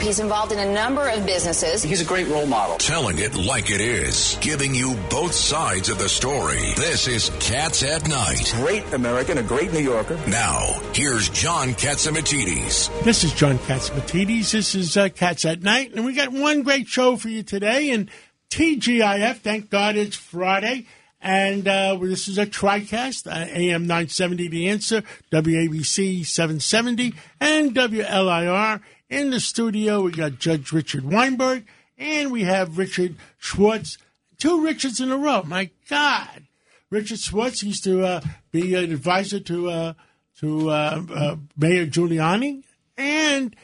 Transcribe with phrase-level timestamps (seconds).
[0.00, 0.06] group.
[0.06, 1.82] He's involved in a number of businesses.
[1.82, 2.76] He's a great role model.
[2.78, 6.72] Telling it like it is, giving you both sides of the story.
[6.76, 8.52] This is Cats at Night.
[8.56, 10.18] Great American, a great New Yorker.
[10.28, 13.04] Now, here's John Catsimatidis.
[13.04, 14.52] This is John Catsimatidis.
[14.52, 17.90] This is uh, Cats at Night, and we got one great show for you today.
[17.90, 18.10] And
[18.50, 20.86] TGIF, thank God it's Friday.
[21.22, 27.12] And uh, this is a TriCast, uh, AM 970 The Answer, WABC 770,
[27.42, 28.80] and WLIR.
[29.10, 31.66] In the studio, we got Judge Richard Weinberg,
[31.98, 33.98] and we have Richard Schwartz.
[34.38, 35.42] Two Richards in a row.
[35.42, 36.46] My God.
[36.90, 38.20] Richard Schwartz used to uh,
[38.52, 39.92] be an advisor to uh,
[40.38, 42.62] to uh, uh, Mayor Giuliani,
[42.96, 43.56] and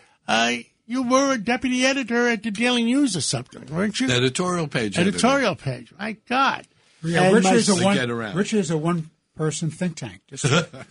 [0.87, 4.11] you were a deputy editor at the Daily News or something, weren't you?
[4.11, 4.98] Editorial page.
[4.98, 5.70] Editorial editor.
[5.70, 5.95] page.
[5.98, 6.67] My God.
[7.03, 10.23] Yeah, Richard is, a one, Richard is a one person think tank.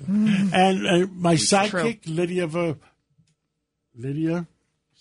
[0.08, 2.76] and uh, my sidekick, Lydia Ver,
[3.98, 4.48] Lydia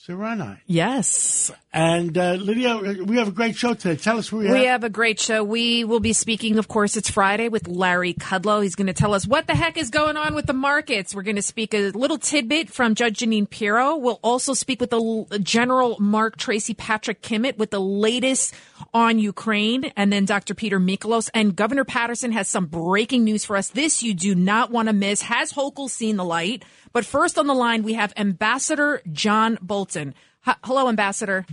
[0.07, 0.59] Serrani.
[0.67, 1.51] Yes.
[1.75, 3.97] And uh, Lydia, we have a great show today.
[3.97, 4.55] Tell us who we have.
[4.55, 5.43] We have a great show.
[5.43, 8.63] We will be speaking, of course, it's Friday with Larry Kudlow.
[8.63, 11.17] He's going to tell us what the heck is going on with the markets.
[11.17, 13.97] We're going to speak a little tidbit from Judge Jeanine Pirro.
[13.97, 18.55] We'll also speak with the General Mark Tracy Patrick Kimmitt with the latest
[18.93, 20.55] on Ukraine, and then Dr.
[20.55, 21.29] Peter Mikolos.
[21.35, 23.71] And Governor Paterson has some breaking news for us.
[23.71, 25.23] This you do not want to miss.
[25.23, 26.65] Has Hochul seen the light?
[26.93, 30.15] But first on the line, we have Ambassador John Bolton.
[30.47, 31.45] H- Hello, Ambassador.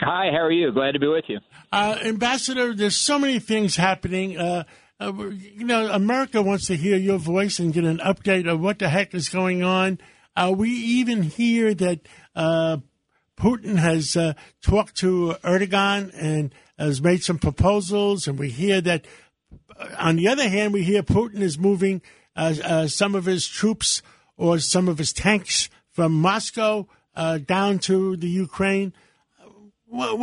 [0.00, 0.72] Hi, how are you?
[0.72, 1.38] Glad to be with you.
[1.72, 4.36] Uh, Ambassador, there's so many things happening.
[4.36, 4.64] Uh,
[5.00, 8.78] uh, you know, America wants to hear your voice and get an update of what
[8.78, 9.98] the heck is going on.
[10.36, 12.00] Uh, we even hear that
[12.34, 12.76] uh,
[13.38, 19.06] Putin has uh, talked to Erdogan and has made some proposals, and we hear that.
[19.98, 22.02] On the other hand, we hear Putin is moving
[22.86, 24.02] some of his troops
[24.36, 26.86] or some of his tanks from Moscow
[27.46, 28.92] down to the Ukraine.
[29.96, 30.18] What,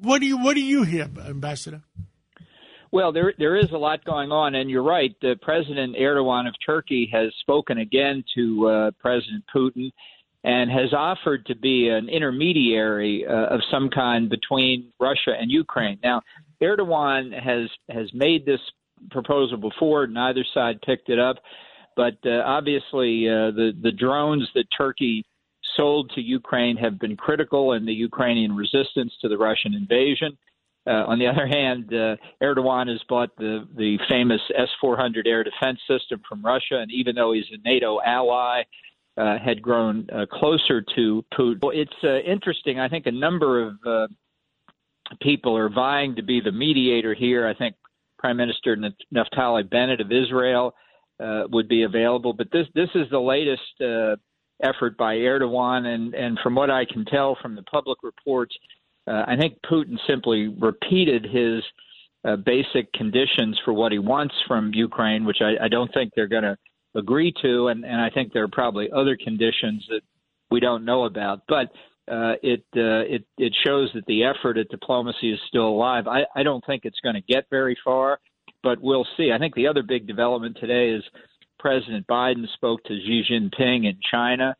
[0.00, 1.82] what, do you what do you hear, Ambassador?
[2.90, 5.14] Well, there there is a lot going on, and you're right.
[5.22, 9.90] Uh, President Erdogan of Turkey has spoken again to uh, President Putin
[10.44, 15.98] and has offered to be an intermediary uh, of some kind between Russia and Ukraine.
[16.02, 16.22] Now,
[16.62, 18.60] Erdogan has has made this
[19.10, 21.36] proposal before; neither side picked it up.
[21.94, 25.24] But uh, obviously, uh, the the drones that Turkey
[25.78, 30.36] sold to Ukraine have been critical in the Ukrainian resistance to the Russian invasion.
[30.86, 35.78] Uh, on the other hand, uh, Erdogan has bought the the famous S-400 air defense
[35.86, 38.62] system from Russia, and even though he's a NATO ally,
[39.18, 41.58] uh, had grown uh, closer to Putin.
[41.60, 42.80] Well, it's uh, interesting.
[42.80, 44.06] I think a number of uh,
[45.20, 47.46] people are vying to be the mediator here.
[47.46, 47.74] I think
[48.18, 48.76] Prime Minister
[49.14, 50.74] Naftali Bennett of Israel
[51.50, 52.32] would be available.
[52.32, 53.60] But this this is the latest
[54.62, 58.54] effort by Erdogan, and and from what I can tell from the public reports,
[59.06, 61.62] uh, I think Putin simply repeated his
[62.24, 66.26] uh, basic conditions for what he wants from Ukraine, which I, I don't think they're
[66.26, 66.56] going to
[66.94, 70.02] agree to, and and I think there are probably other conditions that
[70.50, 71.70] we don't know about, but.
[72.10, 76.06] Uh, it uh, it it shows that the effort at diplomacy is still alive.
[76.06, 78.18] I, I don't think it's going to get very far
[78.62, 79.32] but we'll see.
[79.32, 81.02] I think the other big development today is
[81.58, 84.56] President Biden spoke to Xi Jinping in China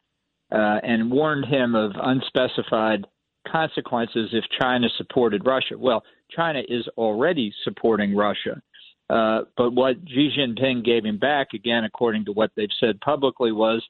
[0.53, 3.06] uh, and warned him of unspecified
[3.47, 5.76] consequences if China supported Russia.
[5.78, 8.60] Well, China is already supporting Russia.
[9.10, 13.53] Uh, but what Xi Jinping gave him back, again, according to what they've said publicly,
[13.53, 13.82] was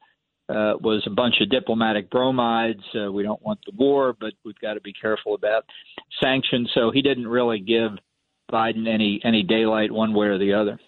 [0.49, 2.83] uh, was a bunch of diplomatic bromides.
[2.95, 5.65] Uh, we don't want the war, but we've got to be careful about
[6.23, 6.71] sanctions.
[6.73, 7.93] So he didn't really give
[8.51, 10.79] Biden any any daylight one way or the other.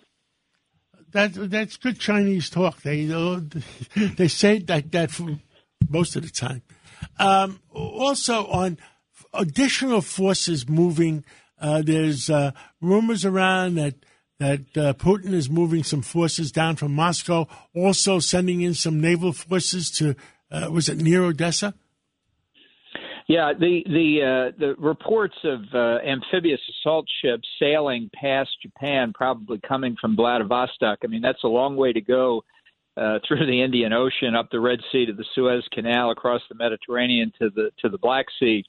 [1.13, 2.83] That that's good Chinese talk.
[2.83, 3.05] They
[3.97, 5.21] they say that that
[5.89, 6.63] most of the time.
[7.19, 8.79] Um, also on
[9.33, 11.25] additional forces moving.
[11.61, 13.95] Uh, there's uh, rumors around that
[14.39, 19.33] that uh, Putin is moving some forces down from Moscow, also sending in some naval
[19.33, 20.17] forces to
[20.51, 21.75] uh, was it near Odessa?
[23.31, 29.61] Yeah, the the uh, the reports of uh, amphibious assault ships sailing past Japan, probably
[29.61, 30.99] coming from Vladivostok.
[31.05, 32.43] I mean, that's a long way to go
[32.97, 36.57] uh, through the Indian Ocean, up the Red Sea to the Suez Canal, across the
[36.57, 38.65] Mediterranean to the to the Black Sea.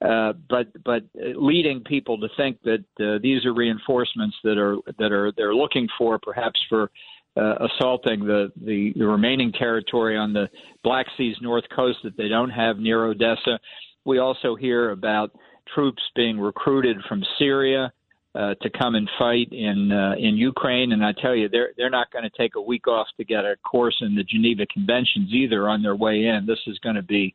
[0.00, 1.02] Uh, but but
[1.34, 5.88] leading people to think that uh, these are reinforcements that are that are they're looking
[5.98, 6.88] for, perhaps for
[7.36, 10.48] uh, assaulting the, the the remaining territory on the
[10.84, 13.58] Black Sea's north coast that they don't have near Odessa.
[14.04, 15.32] We also hear about
[15.74, 17.92] troops being recruited from Syria
[18.34, 20.92] uh, to come and fight in uh, in Ukraine.
[20.92, 23.44] And I tell you, they're they're not going to take a week off to get
[23.44, 26.44] a course in the Geneva Conventions either on their way in.
[26.46, 27.34] This is going to be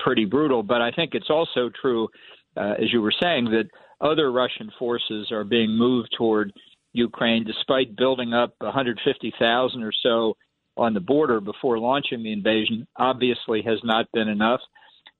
[0.00, 0.62] pretty brutal.
[0.62, 2.08] But I think it's also true,
[2.56, 3.68] uh, as you were saying, that
[4.00, 6.52] other Russian forces are being moved toward
[6.92, 10.36] Ukraine, despite building up 150,000 or so
[10.76, 12.86] on the border before launching the invasion.
[12.96, 14.60] Obviously, has not been enough.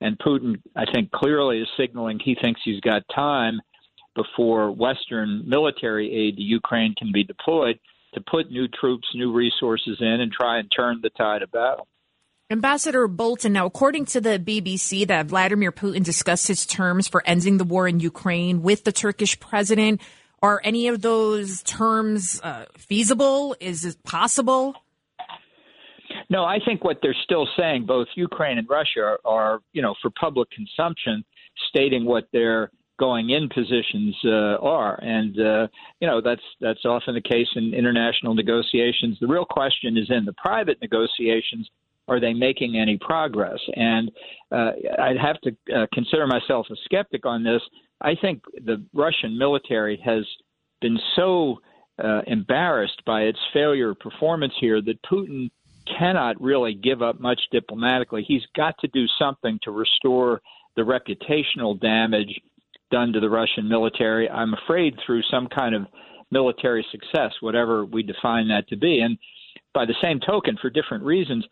[0.01, 3.61] And Putin, I think, clearly is signaling he thinks he's got time
[4.15, 7.79] before Western military aid to Ukraine can be deployed
[8.15, 11.87] to put new troops, new resources in, and try and turn the tide of battle.
[12.51, 17.59] Ambassador Bolton, now, according to the BBC, that Vladimir Putin discussed his terms for ending
[17.59, 20.01] the war in Ukraine with the Turkish president.
[20.41, 23.55] Are any of those terms uh, feasible?
[23.61, 24.75] Is it possible?
[26.31, 29.95] No, I think what they're still saying, both Ukraine and Russia, are, are you know,
[30.03, 31.25] for public consumption,
[31.71, 35.69] stating what their going in positions uh, are, and uh,
[36.01, 39.17] you know that's that's often the case in international negotiations.
[39.21, 41.69] The real question is in the private negotiations:
[42.09, 43.61] Are they making any progress?
[43.75, 44.11] And
[44.53, 47.63] uh, I'd have to uh, consider myself a skeptic on this.
[48.01, 50.25] I think the Russian military has
[50.81, 51.61] been so
[52.03, 55.51] uh, embarrassed by its failure performance here that Putin
[55.99, 58.25] cannot really give up much diplomatically.
[58.27, 60.41] He's got to do something to restore
[60.77, 62.41] the reputational damage
[62.91, 64.29] done to the Russian military.
[64.29, 65.83] I'm afraid through some kind of
[66.31, 69.01] military success, whatever we define that to be.
[69.01, 69.19] And
[69.75, 71.45] by the same token, for different reasons,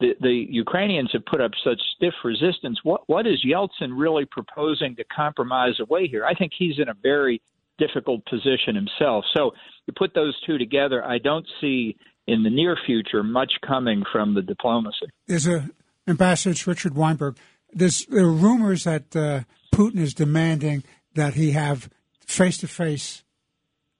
[0.00, 2.78] the, the Ukrainians have put up such stiff resistance.
[2.84, 6.24] What what is Yeltsin really proposing to compromise away here?
[6.24, 7.42] I think he's in a very
[7.78, 9.24] difficult position himself.
[9.36, 9.52] So
[9.86, 11.96] you put those two together, I don't see
[12.28, 15.06] in the near future much coming from the diplomacy.
[15.26, 15.68] There's a
[16.06, 17.36] Ambassador Richard Weinberg.
[17.72, 19.40] There's there are rumors that uh,
[19.74, 20.84] Putin is demanding
[21.14, 21.90] that he have
[22.26, 23.24] face to face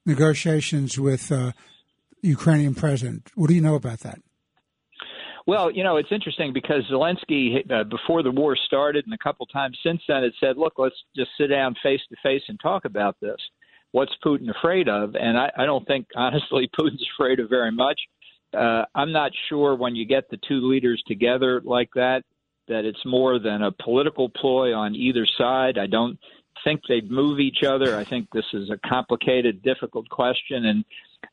[0.07, 1.53] negotiations with uh,
[2.23, 3.31] Ukrainian president.
[3.35, 4.21] What do you know about that?
[5.47, 9.47] Well, you know, it's interesting because Zelensky, uh, before the war started, and a couple
[9.47, 12.85] times since then, had said, "Look, let's just sit down face to face and talk
[12.85, 13.41] about this."
[13.93, 15.15] What's Putin afraid of?
[15.17, 17.99] And I, I don't think, honestly, Putin's afraid of very much.
[18.57, 22.25] Uh, I'm not sure when you get the two leaders together like that
[22.69, 25.79] that it's more than a political ploy on either side.
[25.79, 26.19] I don't
[26.65, 27.97] think they'd move each other.
[27.97, 30.85] I think this is a complicated, difficult question, and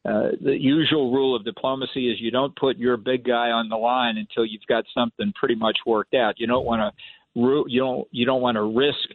[0.05, 3.75] uh, the usual rule of diplomacy is you don't put your big guy on the
[3.75, 6.39] line until you've got something pretty much worked out.
[6.39, 9.09] You don't want to you don't you don't want to risk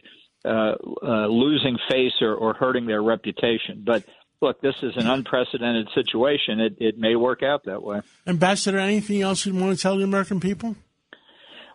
[0.45, 3.83] uh, uh, losing face or, or hurting their reputation.
[3.85, 4.05] But
[4.41, 6.59] look, this is an unprecedented situation.
[6.59, 8.01] It, it may work out that way.
[8.27, 10.75] Ambassador, anything else you want to tell the American people?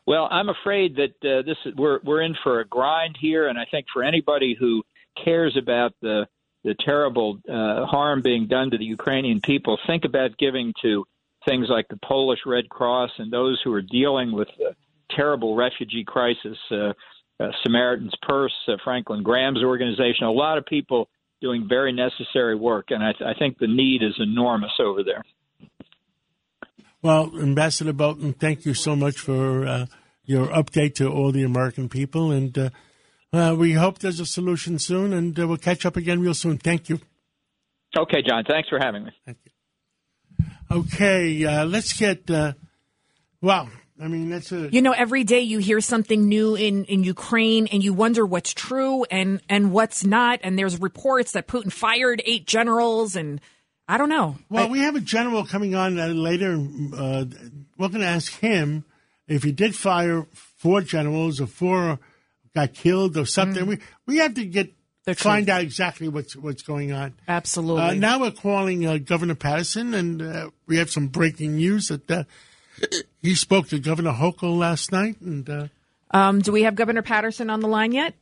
[0.07, 3.59] Well, I'm afraid that uh, this is, we're we're in for a grind here, and
[3.59, 4.85] I think for anybody who
[5.23, 6.27] cares about the
[6.63, 11.05] the terrible uh, harm being done to the Ukrainian people, think about giving to
[11.47, 14.75] things like the Polish Red Cross and those who are dealing with the
[15.11, 16.59] terrible refugee crisis.
[16.71, 16.93] Uh,
[17.39, 21.09] uh, Samaritan's Purse, uh, Franklin Graham's organization, a lot of people
[21.41, 25.23] doing very necessary work, and I, th- I think the need is enormous over there.
[27.03, 29.87] Well, Ambassador Bolton, thank you so much for uh,
[30.25, 32.71] your update to all the American people, and uh,
[33.33, 36.59] uh, we hope there's a solution soon, and uh, we'll catch up again real soon.
[36.59, 37.00] Thank you.
[37.97, 38.44] Okay, John.
[38.44, 39.11] Thanks for having me.
[39.25, 39.53] Thank you.
[40.71, 42.29] Okay, uh, let's get.
[42.31, 42.55] Uh,
[43.41, 43.69] well,
[44.01, 44.69] I mean, that's a.
[44.71, 48.53] You know, every day you hear something new in, in Ukraine and you wonder what's
[48.53, 50.41] true and, and what's not.
[50.43, 53.41] And there's reports that Putin fired eight generals and
[53.88, 54.37] I don't know.
[54.50, 56.55] Well, I, we have a general coming on uh, later.
[56.55, 57.25] Uh,
[57.79, 58.85] we're going to ask him
[59.29, 61.99] if he did fire four generals or four
[62.55, 63.65] got killed or something.
[63.65, 63.69] Mm.
[63.69, 64.73] We we have to get
[65.15, 67.15] find out exactly what's what's going on.
[67.29, 67.83] Absolutely.
[67.83, 72.11] Uh, now we're calling uh, Governor Paterson, and uh, we have some breaking news that
[72.11, 72.25] uh,
[73.23, 75.21] he spoke to Governor Hochul last night.
[75.21, 75.68] And uh,
[76.11, 78.14] um, do we have Governor Paterson on the line yet?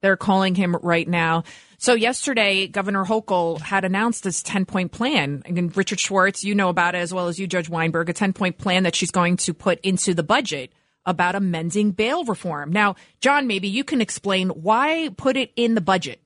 [0.00, 1.44] They're calling him right now.
[1.78, 5.42] So yesterday, Governor Hochul had announced this 10 point plan.
[5.46, 8.32] And Richard Schwartz, you know about it as well as you, Judge Weinberg, a 10
[8.32, 10.72] point plan that she's going to put into the budget
[11.06, 12.72] about amending bail reform.
[12.72, 16.20] Now, John, maybe you can explain why put it in the budget.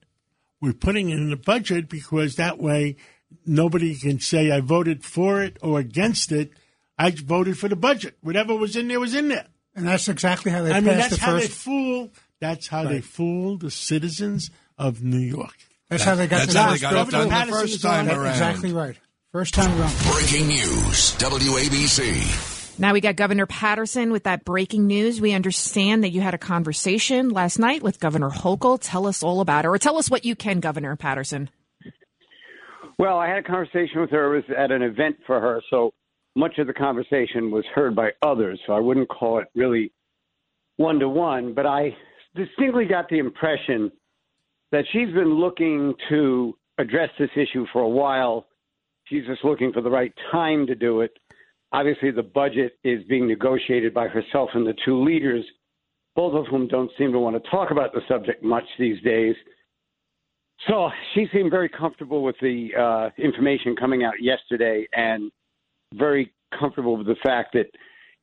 [0.61, 2.97] We're putting it in the budget because that way
[3.45, 6.51] nobody can say I voted for it or against it
[6.97, 8.17] I voted for the budget.
[8.21, 9.47] Whatever was in there was in there.
[9.75, 11.47] And that's exactly how they I passed mean, that's the how first.
[11.47, 12.11] they fool.
[12.39, 12.89] That's how right.
[12.89, 15.55] they fool the citizens of New York.
[15.89, 16.39] That's that, how they got.
[16.39, 18.27] That's the how they got it done the first time around.
[18.27, 18.95] Exactly right.
[19.31, 19.93] First time around.
[20.13, 22.79] Breaking news, WABC.
[22.79, 25.21] Now we got Governor Paterson with that breaking news.
[25.21, 28.79] We understand that you had a conversation last night with Governor Hochul.
[28.81, 31.49] Tell us all about it, or tell us what you can, Governor Paterson.
[32.97, 34.33] Well, I had a conversation with her.
[34.33, 35.93] It was at an event for her, so
[36.35, 38.59] much of the conversation was heard by others.
[38.67, 39.91] So I wouldn't call it really
[40.77, 41.95] one to one, but I
[42.35, 43.91] distinctly got the impression
[44.71, 48.47] that she's been looking to address this issue for a while.
[49.05, 51.11] She's just looking for the right time to do it.
[51.71, 55.45] Obviously, the budget is being negotiated by herself and the two leaders,
[56.15, 59.35] both of whom don't seem to want to talk about the subject much these days.
[60.67, 65.31] So she seemed very comfortable with the uh, information coming out yesterday and
[65.93, 67.67] very comfortable with the fact that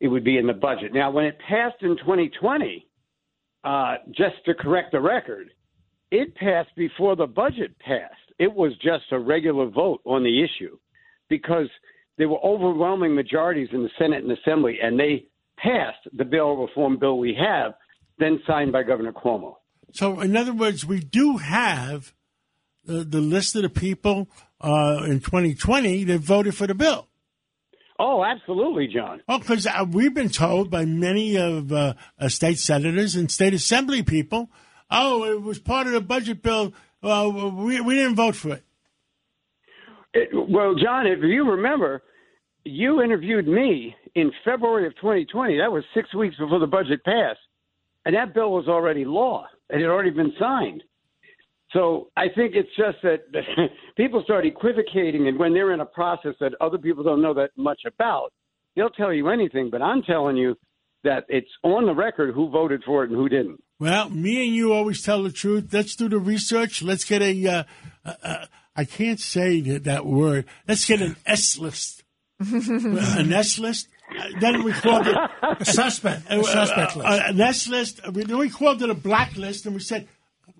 [0.00, 0.92] it would be in the budget.
[0.92, 2.86] Now, when it passed in 2020,
[3.64, 5.50] uh, just to correct the record,
[6.10, 8.14] it passed before the budget passed.
[8.38, 10.76] It was just a regular vote on the issue
[11.28, 11.68] because
[12.18, 15.26] there were overwhelming majorities in the Senate and Assembly, and they
[15.56, 17.74] passed the bill reform bill we have,
[18.18, 19.54] then signed by Governor Cuomo.
[19.92, 22.12] So, in other words, we do have
[22.84, 24.28] the, the list of the people
[24.60, 27.08] uh, in 2020 that voted for the bill.
[27.98, 29.22] Oh, absolutely, John.
[29.28, 33.54] Oh, because uh, we've been told by many of uh, uh, state senators and state
[33.54, 34.50] assembly people,
[34.90, 36.72] oh, it was part of the budget bill.
[37.02, 38.64] we, we didn't vote for it.
[40.14, 40.30] it.
[40.32, 42.02] Well, John, if you remember,
[42.64, 45.58] you interviewed me in February of 2020.
[45.58, 47.40] That was six weeks before the budget passed.
[48.04, 49.46] And that bill was already law.
[49.70, 50.82] It had already been signed.
[51.72, 53.20] So I think it's just that
[53.96, 57.50] people start equivocating, and when they're in a process that other people don't know that
[57.56, 58.32] much about,
[58.76, 59.70] they'll tell you anything.
[59.70, 60.56] But I'm telling you
[61.04, 63.62] that it's on the record who voted for it and who didn't.
[63.78, 65.68] Well, me and you always tell the truth.
[65.72, 66.82] Let's do the research.
[66.82, 67.46] Let's get a.
[67.46, 67.64] Uh,
[68.04, 70.46] uh, uh I can't say that, that word.
[70.66, 72.04] Let's get an S list.
[72.40, 73.88] an S list.
[74.18, 75.16] Uh, then we called it
[75.60, 76.22] a suspect.
[76.30, 77.08] A suspect list.
[77.08, 78.00] an S list.
[78.10, 80.08] Then we called it a blacklist, and we said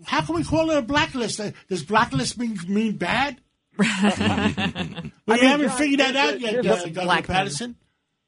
[0.07, 1.41] how can we call it a blacklist?
[1.41, 3.41] Uh, does blacklist mean mean bad?
[3.79, 7.77] we I mean, haven't figured that out yet, uh, Governor Paterson.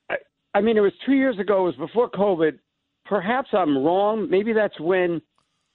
[0.08, 0.16] I,
[0.54, 1.66] I mean, it was two years ago.
[1.66, 2.58] It was before COVID.
[3.04, 4.30] Perhaps I'm wrong.
[4.30, 5.20] Maybe that's when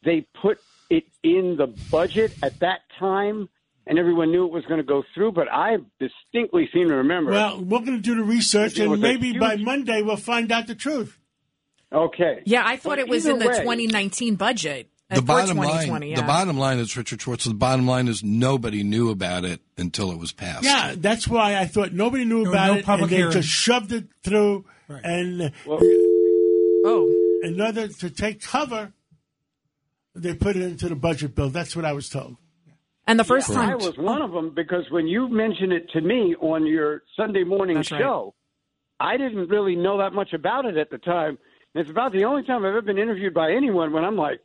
[0.04, 3.50] they put it in the budget at that time
[3.90, 7.32] and everyone knew it was going to go through, but I distinctly seem to remember.
[7.32, 9.40] Well, we're going to do the research, and maybe huge...
[9.40, 11.18] by Monday we'll find out the truth.
[11.92, 12.44] Okay.
[12.46, 16.16] Yeah, I thought it was in the way, 2019 budget Uh, the bottom line, yeah.
[16.16, 17.46] the bottom line is Richard Schwartz.
[17.46, 20.64] The bottom line is nobody knew about it until it was passed.
[20.64, 24.06] Yeah, that's why I thought nobody knew about no it, and they just shoved it
[24.24, 24.66] through.
[24.88, 25.02] Right.
[25.04, 28.94] And well, uh, oh, in order to take cover,
[30.14, 31.50] they put it into the budget bill.
[31.50, 32.38] That's what I was told.
[33.08, 35.90] And the first yeah, time I was one of them because when you mentioned it
[35.94, 38.36] to me on your Sunday morning that's show,
[39.02, 39.14] right.
[39.14, 41.40] I didn't really know that much about it at the time.
[41.74, 44.42] And it's about the only time I've ever been interviewed by anyone when I'm like,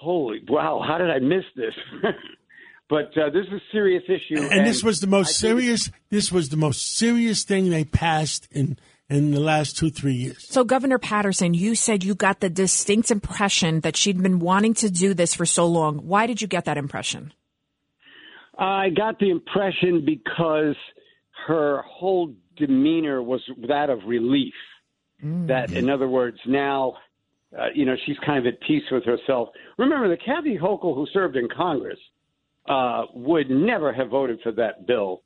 [0.00, 1.74] holy wow, how did I miss this?
[2.88, 5.90] but uh, this is a serious issue, and, and this was the most serious.
[6.10, 8.78] This was the most serious thing they passed in
[9.08, 10.46] in the last two three years.
[10.48, 14.90] So, Governor Paterson, you said you got the distinct impression that she'd been wanting to
[14.90, 15.98] do this for so long.
[15.98, 17.32] Why did you get that impression?
[18.58, 20.74] I got the impression because
[21.46, 24.54] her whole demeanor was that of relief.
[25.24, 25.48] Mm.
[25.48, 26.94] That, in other words, now
[27.56, 29.50] uh, you know, she's kind of at peace with herself.
[29.78, 31.98] Remember, the Kathy Hochul who served in Congress
[32.68, 35.22] uh, would never have voted for that bill.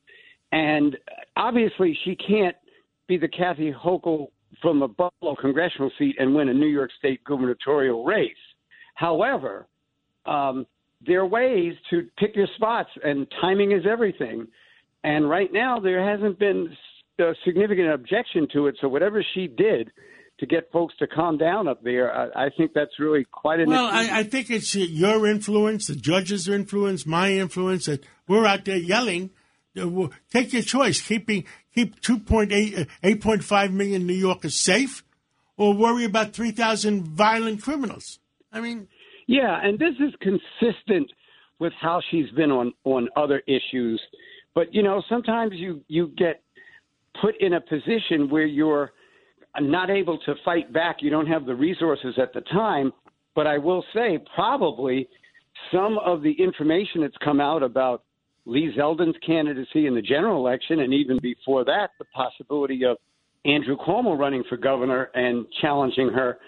[0.53, 0.97] And
[1.37, 2.57] obviously, she can't
[3.09, 4.29] be the Kathy Hochul
[4.61, 8.31] from a Buffalo congressional seat and win a New York State gubernatorial race.
[8.95, 9.67] However,
[10.27, 10.67] um,
[11.05, 14.47] there are ways to pick your spots, and timing is everything.
[15.03, 16.69] And right now, there hasn't been
[17.19, 18.77] a significant objection to it.
[18.81, 19.91] So whatever she did–
[20.43, 22.13] to get folks to calm down up there.
[22.13, 23.69] I, I think that's really quite an.
[23.69, 27.87] Well, I, I, think it's your influence, the judges' influence, my influence.
[27.87, 29.31] That we're out there yelling.
[29.81, 31.01] Uh, take your choice.
[31.01, 35.05] Keeping keep 2.8, 8.5 million New Yorkers safe,
[35.57, 38.19] or worry about 3,000 violent criminals.
[38.53, 38.89] I mean,
[39.29, 41.09] yeah, and this is consistent
[41.61, 44.03] with how she's been on on other issues.
[44.57, 46.43] But you know, sometimes you you get
[47.21, 48.91] put in a position where you're
[49.61, 50.97] not able to fight back.
[51.01, 52.93] You don't have the resources at the time.
[53.35, 55.09] But I will say, probably
[55.73, 58.05] some of the information that's come out about
[58.45, 62.97] Lee Zeldin's candidacy in the general election, and even before that, the possibility of
[63.45, 66.39] Andrew Cuomo running for governor and challenging her,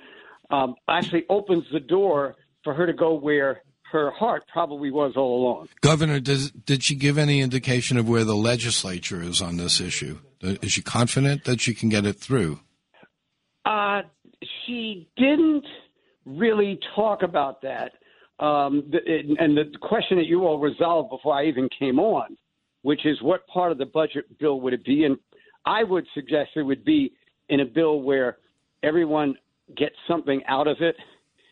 [0.50, 5.40] um, actually opens the door for her to go where her heart probably was all
[5.40, 5.68] along.
[5.80, 10.18] Governor, does, did she give any indication of where the legislature is on this issue?
[10.40, 12.60] Is she confident that she can get it through?
[13.64, 14.02] Uh,
[14.66, 15.64] she didn't
[16.26, 17.92] really talk about that.
[18.40, 18.90] Um,
[19.38, 22.36] and the question that you all resolved before I even came on
[22.84, 25.04] which is what part of the budget bill would it be?
[25.04, 25.16] And
[25.64, 27.14] I would suggest it would be
[27.48, 28.36] in a bill where
[28.82, 29.36] everyone
[29.74, 30.94] gets something out of it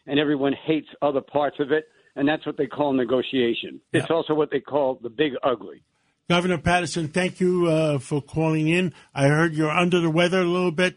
[0.07, 1.89] and everyone hates other parts of it.
[2.17, 3.81] And that's what they call negotiation.
[3.95, 5.83] It's also what they call the big ugly.
[6.29, 8.93] Governor Paterson, thank you uh, for calling in.
[9.15, 10.97] I heard you're under the weather a little bit.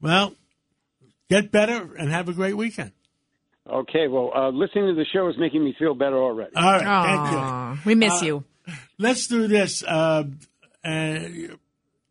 [0.00, 0.36] Well,
[1.32, 2.92] get better and have a great weekend.
[3.68, 6.54] Okay, well, uh, listening to the show is making me feel better already.
[6.56, 7.22] All right, Aw, thank
[7.78, 7.82] you.
[7.88, 8.44] we miss Uh, you.
[8.98, 9.82] Let's do this.
[9.84, 10.24] Uh,
[10.84, 11.18] uh,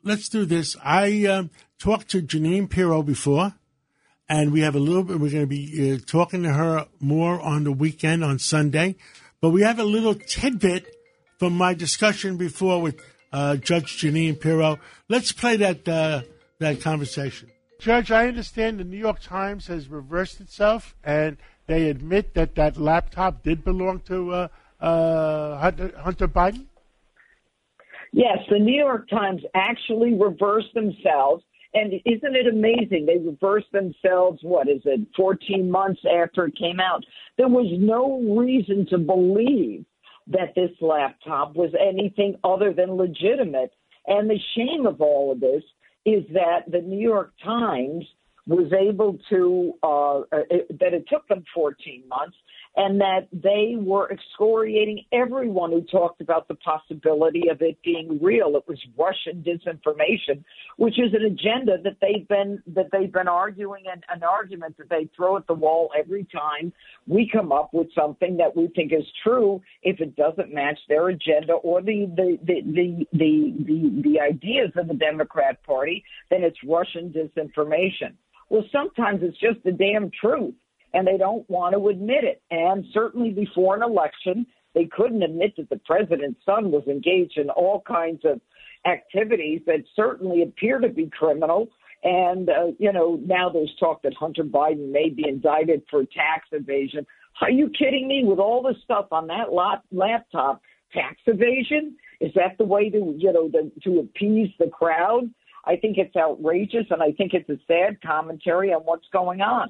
[0.04, 0.76] let's do this.
[0.84, 3.54] I um, talked to Jeanine Pirro before,
[4.30, 5.20] and we have a little bit.
[5.20, 8.96] We're going to be uh, talking to her more on the weekend on Sunday,
[9.42, 10.86] but we have a little tidbit
[11.38, 13.00] from my discussion before with
[13.34, 14.80] uh, Judge Jeanine Pirro.
[15.10, 16.22] Let's play that uh,
[16.60, 17.50] that conversation.
[17.82, 22.78] Judge, I understand the New York Times has reversed itself, and they admit that that
[22.78, 24.48] laptop did belong to uh,
[24.80, 26.68] uh, Hunter, Hunter Biden.
[28.14, 31.44] Yes, the New York Times actually reversed themselves.
[31.74, 33.08] And isn't it amazing?
[33.08, 37.04] They reversed themselves, what is it, 14 months after it came out.
[37.40, 39.86] There was no reason to believe
[40.28, 43.74] that this laptop was anything other than legitimate.
[44.06, 45.64] And the shame of all of this
[46.06, 48.06] is that the New York Times
[48.48, 52.38] was able to, uh, it, that it took them 14 months
[52.76, 58.56] and that they were excoriating everyone who talked about the possibility of it being real.
[58.56, 60.44] It was Russian disinformation,
[60.78, 64.90] which is an agenda that they've been that they've been arguing and an argument that
[64.90, 66.72] they throw at the wall every time
[67.08, 69.62] we come up with something that we think is true.
[69.84, 74.72] If it doesn't match their agenda or the the the the the, the, the ideas
[74.78, 78.14] of the Democrat Party, then it's Russian disinformation.
[78.50, 80.56] Well, sometimes it's just the damn truth
[80.94, 82.42] and they don't want to admit it.
[82.52, 87.50] And certainly before an election, they couldn't admit that the president's son was engaged in
[87.50, 88.40] all kinds of
[88.86, 91.70] activities that certainly appear to be criminal.
[92.04, 96.48] And, uh, you know, now there's talk that Hunter Biden may be indicted for tax
[96.52, 97.06] evasion.
[97.42, 98.24] Are you kidding me?
[98.26, 100.62] With all the stuff on that lot, laptop,
[100.94, 101.96] tax evasion?
[102.20, 105.30] Is that the way to, you know, to, to appease the crowd?
[105.66, 109.70] I think it's outrageous, and I think it's a sad commentary on what's going on.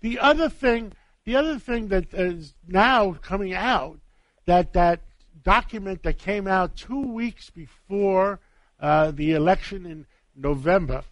[0.00, 0.92] The other thing,
[1.24, 3.98] the other thing that is now coming out,
[4.46, 5.00] that that
[5.42, 8.40] document that came out two weeks before
[8.80, 10.06] uh, the election in
[10.36, 11.02] November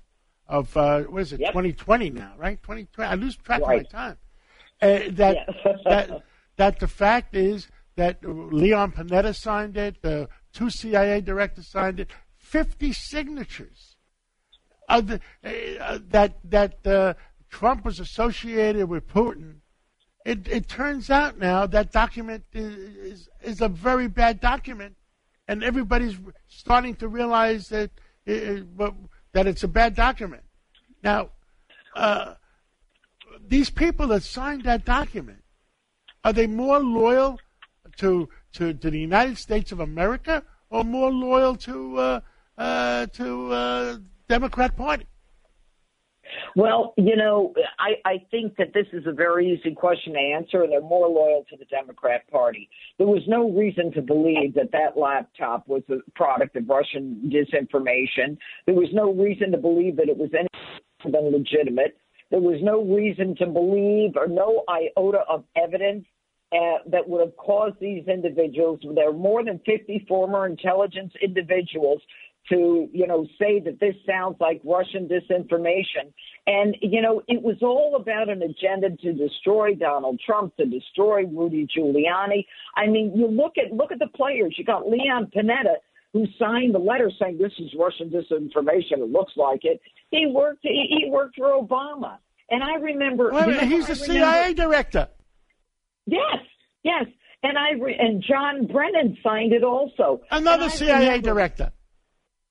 [0.48, 1.50] of uh, what is it, Yep.
[1.50, 2.62] 2020 now, right?
[2.62, 3.08] 2020.
[3.10, 3.84] I lose track Right.
[3.86, 4.18] of my time.
[4.80, 5.76] Uh, that Yes.
[5.84, 6.22] that
[6.56, 12.10] that the fact is that Leon Panetta signed it, the two CIA directors signed it,
[12.38, 13.96] 50 signatures.
[14.88, 15.20] Uh, the,
[15.80, 17.14] uh, that that uh,
[17.56, 19.60] Trump was associated with Putin.
[20.26, 24.94] It, it turns out now that document is, is a very bad document,
[25.48, 27.90] and everybody's starting to realize that
[28.26, 28.66] it-
[29.32, 30.42] that it's a bad document.
[31.02, 31.30] Now,
[31.94, 32.34] uh,
[33.48, 35.42] these people that signed that document
[36.24, 37.38] are they more loyal
[38.02, 42.20] to to, to the United States of America or more loyal to uh,
[42.58, 45.06] uh, to uh, Democrat Party?
[46.54, 50.62] Well, you know, I, I think that this is a very easy question to answer,
[50.62, 52.68] and they're more loyal to the Democrat Party.
[52.98, 58.36] There was no reason to believe that that laptop was a product of Russian disinformation.
[58.66, 61.96] There was no reason to believe that it was anything than legitimate.
[62.30, 66.04] There was no reason to believe or no iota of evidence
[66.52, 72.00] uh, that would have caused these individuals, there are more than 50 former intelligence individuals,
[72.50, 76.12] to, you know, say that this sounds like Russian disinformation.
[76.46, 81.24] And, you know, it was all about an agenda to destroy Donald Trump, to destroy
[81.26, 82.44] Rudy Giuliani.
[82.76, 84.54] I mean, you look at look at the players.
[84.58, 85.76] You got Leon Panetta,
[86.12, 88.98] who signed the letter saying this is Russian disinformation.
[88.98, 89.80] It looks like it.
[90.10, 92.18] He worked he, he worked for Obama.
[92.48, 95.08] And I remember a you know, he's I the remember- CIA director.
[96.06, 96.38] Yes,
[96.84, 97.06] yes.
[97.42, 100.20] And I re- and John Brennan signed it also.
[100.30, 101.72] Another CIA remember- director.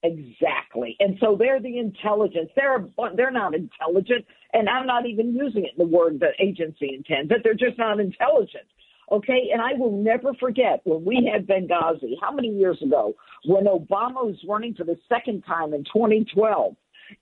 [0.06, 0.96] Exactly.
[1.00, 2.50] And so they're the intelligence.
[2.56, 6.94] They're they're not intelligent, and I'm not even using it in the word that agency
[6.94, 7.30] intends.
[7.30, 8.65] That they're just not intelligent.
[9.12, 12.13] Okay, and I will never forget when we had Benghazi.
[12.22, 13.15] How many years ago?
[13.46, 16.76] When Obama was running for the second time in 2012,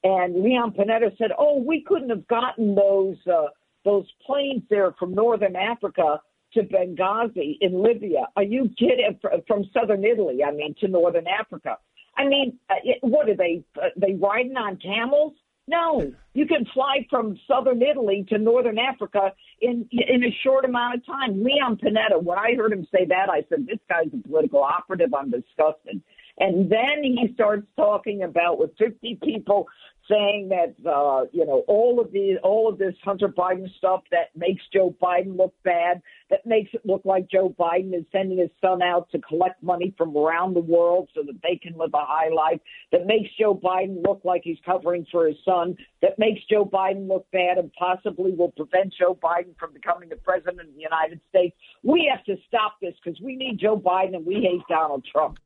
[0.04, 3.48] and Leon Panetta said, "Oh, we couldn't have gotten those uh,
[3.86, 6.22] those planes there from Northern Africa."
[6.54, 8.28] To Benghazi in Libya.
[8.36, 9.20] Are you kidding?
[9.48, 11.78] From southern Italy, I mean, to northern Africa.
[12.18, 13.64] I mean, uh, what are they?
[13.82, 15.34] Uh, they riding on camels?
[15.68, 20.96] No, you can fly from southern Italy to northern Africa in in a short amount
[20.96, 21.44] of time.
[21.44, 25.14] Leon Panetta, when I heard him say that, I said, "This guy's a political operative."
[25.14, 26.02] I'm disgusted.
[26.40, 29.68] And then he starts talking about with 50 people
[30.10, 34.36] saying that uh, you know all of the all of this Hunter Biden stuff that
[34.36, 38.50] makes Joe Biden look bad, that makes it look like Joe Biden is sending his
[38.60, 42.06] son out to collect money from around the world so that they can live a
[42.06, 42.60] high life,
[42.92, 47.08] that makes Joe Biden look like he's covering for his son, that makes Joe Biden
[47.08, 51.22] look bad and possibly will prevent Joe Biden from becoming the president of the United
[51.30, 51.56] States.
[51.84, 55.38] We have to stop this because we need Joe Biden and we hate Donald Trump.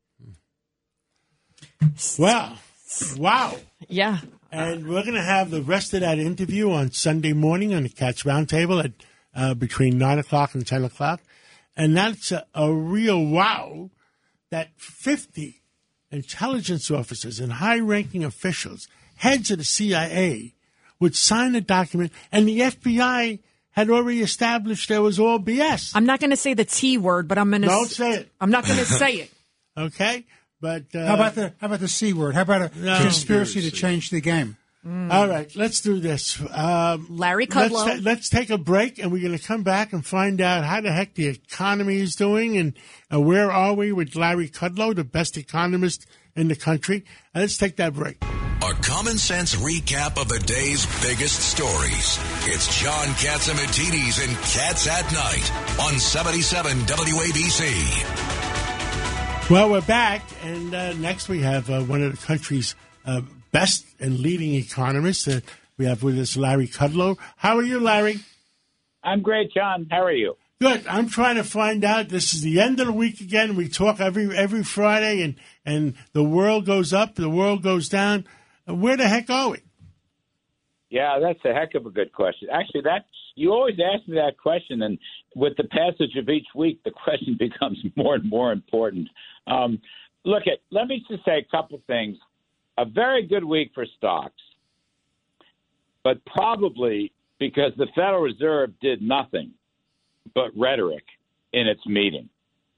[2.17, 2.58] Wow.
[3.17, 3.56] Wow.
[3.88, 4.20] Yeah.
[4.52, 7.89] And we're going to have the rest of that interview on Sunday morning on the
[7.89, 8.91] Cats Roundtable at
[9.36, 11.22] uh, between 9 o'clock and 10 o'clock.
[11.76, 13.91] And that's a, a real wow
[14.50, 15.62] that 50
[16.12, 20.54] intelligence officers and high ranking officials, heads of the CIA,
[21.00, 23.39] would sign a document, and the FBI
[23.72, 25.91] had already established there was all BS.
[25.93, 27.67] I'm not going to say the T word, but I'm going to.
[27.67, 28.32] Don't say it.
[28.41, 29.32] I'm not going to say it.
[29.78, 30.26] Okay?
[30.60, 32.36] But uh, how about the how about the c word?
[32.36, 33.00] How about a No.
[33.02, 34.58] conspiracy to change the game?
[34.86, 36.39] All right, let's do this.
[36.54, 37.86] Um, Larry let's, Kudlow.
[37.86, 40.80] ta- let's take a break, and we're going to come back and find out how
[40.80, 42.74] the heck the economy is doing, and
[43.13, 46.06] uh, where are we with Larry Kudlow, the best economist
[46.38, 47.04] in the country.
[47.36, 48.24] Uh, let's take that break.
[48.24, 52.17] A common sense recap of the day's biggest stories.
[52.46, 58.37] It's John Catsimatidis and Cats at Night on 77 WABC.
[59.49, 63.21] Well, we're back, and uh, next we have uh, one of the country's uh,
[63.53, 65.25] best and leading economists.
[65.25, 65.39] Uh,
[65.77, 67.17] we have with us Larry Kudlow.
[67.38, 68.19] How are you, Larry?
[69.01, 69.88] I'm great, John.
[69.89, 70.36] How are you?
[70.60, 70.86] Good.
[70.86, 72.10] I'm trying to find out.
[72.10, 73.55] This is the end of the week again.
[73.55, 78.25] We talk every every Friday, and and the world goes up, the world goes down.
[78.65, 79.60] Where the heck are we?
[80.89, 82.49] Yeah, that's a heck of a good question.
[82.51, 83.05] Actually, that
[83.38, 84.97] you always ask me that question, and
[85.36, 89.08] with the passage of each week, the question becomes more and more important.
[89.45, 89.80] Um,
[90.26, 90.60] look at.
[90.71, 92.17] Let me just say a couple things.
[92.80, 94.41] A very good week for stocks,
[96.04, 99.52] but probably because the Federal Reserve did nothing
[100.36, 101.04] but rhetoric
[101.54, 102.30] in its meeting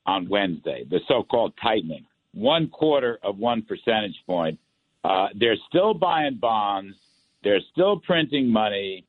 [0.05, 4.57] on Wednesday, the so-called tightening, one quarter of one percentage point.
[5.03, 6.95] Uh, they're still buying bonds.
[7.43, 9.05] They're still printing money.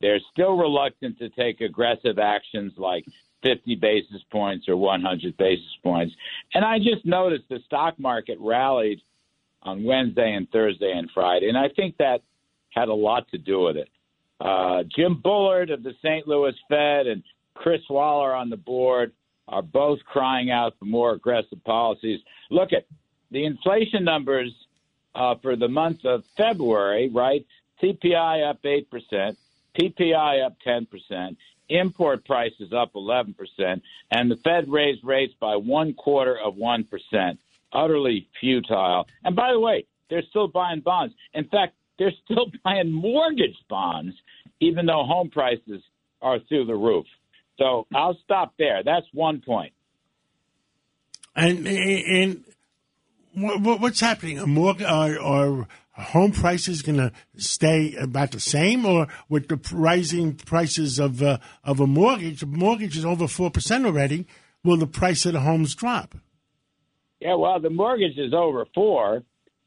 [0.00, 3.04] They're still reluctant to take aggressive actions like
[3.42, 6.14] 50 basis points or 100 basis points.
[6.54, 9.00] And I just noticed the stock market rallied
[9.62, 12.22] on Wednesday and Thursday and Friday, and I think that
[12.70, 13.88] had a lot to do with it.
[14.40, 16.28] Uh, Jim Bullard of the St.
[16.28, 17.22] Louis Fed and
[17.54, 19.12] Chris Waller on the board
[19.48, 22.20] are both crying out for more aggressive policies.
[22.50, 22.86] Look at
[23.30, 24.52] the inflation numbers
[25.14, 27.44] uh, for the month of February, right?
[27.82, 29.36] CPI up 8%,
[29.78, 31.36] PPI up 10%,
[31.68, 33.34] import prices up 11%,
[34.10, 37.38] and the Fed raised rates by one quarter of 1%.
[37.70, 39.06] Utterly futile.
[39.24, 41.14] And by the way, they're still buying bonds.
[41.34, 44.14] In fact, they're still buying mortgage bonds,
[44.60, 45.82] even though home prices
[46.22, 47.06] are through the roof.
[47.58, 48.82] So I'll stop there.
[48.84, 49.72] That's one point.
[51.36, 52.44] And and
[53.34, 54.38] what's happening?
[54.38, 59.48] A mortgage uh, or, or home prices going to stay about the same, or with
[59.48, 62.44] the rising prices of uh, of a mortgage?
[62.44, 64.26] Mortgage is over four percent already.
[64.64, 66.14] Will the price of the homes drop?
[67.20, 69.22] Yeah, well, the mortgage is over four,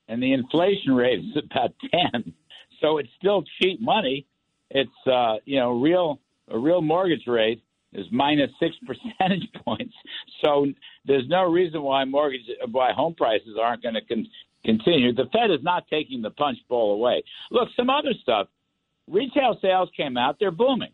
[0.08, 2.34] and the inflation rate is about ten.
[2.82, 4.26] So it's still cheap money.
[4.70, 7.62] It's uh, you know real a real mortgage rate
[7.94, 9.94] is minus six percentage points.
[10.44, 10.68] So
[11.06, 12.42] there's no reason why mortgage
[12.72, 14.28] why home prices aren't going to con-
[14.64, 15.14] continue.
[15.14, 17.24] The Fed is not taking the punch bowl away.
[17.50, 18.48] Look, some other stuff.
[19.08, 20.38] Retail sales came out.
[20.40, 20.92] They're booming.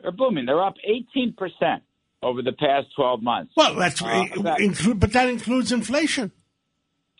[0.00, 0.46] They're booming.
[0.46, 1.82] They're up 18 percent
[2.22, 3.52] over the past 12 months.
[3.56, 6.30] Well, that's Uh, that- include, but that includes inflation.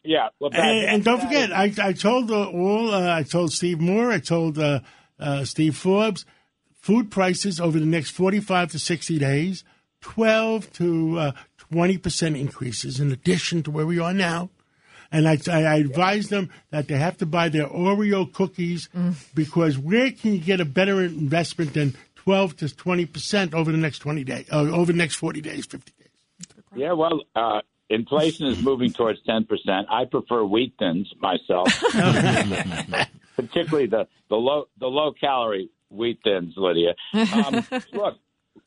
[0.05, 0.29] yeah.
[0.39, 3.53] Well, that- And, and don't forget, is- I, I told uh, all, uh, I told
[3.53, 4.81] Steve Moore, I told uh,
[5.19, 6.25] uh, Steve Forbes,
[6.73, 9.65] food prices over the next 45 to 60 days,
[10.03, 11.33] 12 to uh,
[11.73, 14.51] 20% increases in addition to where we are now.
[15.13, 18.89] And I, I, I advised them that they have to buy their Oreo cookies
[19.35, 23.99] because where can you get a better investment than 12 to 20% over the next
[23.99, 26.09] 20 days, uh, over the next 40 days, 50 days?
[26.75, 29.47] Yeah, well, uh, inflation is moving towards 10%.
[29.91, 31.69] I prefer wheat thins myself,
[33.37, 36.95] particularly the, the low the low calorie wheat thins, Lydia.
[37.13, 38.19] Um, look,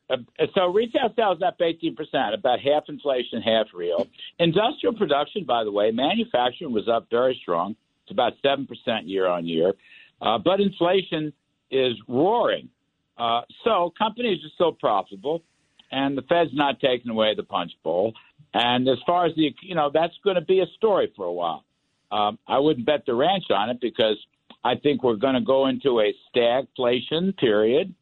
[0.10, 0.18] uh,
[0.54, 1.96] so retail sales up 18%,
[2.34, 4.08] about half inflation, half real.
[4.40, 7.76] Industrial production, by the way, manufacturing was up very strong.
[8.04, 8.68] It's about 7%
[9.06, 9.74] year on year.
[10.22, 11.34] Uh, but inflation
[11.72, 12.70] is roaring.
[13.18, 15.42] Uh, so companies are still profitable,
[15.92, 18.14] and the Fed's not taking away the punch bowl.
[18.54, 21.34] And as far as the, you know, that's going to be a story for a
[21.34, 21.66] while.
[22.12, 24.18] Um, I wouldn't bet the ranch on it because
[24.64, 27.94] I think we're going to go into a stagflation period,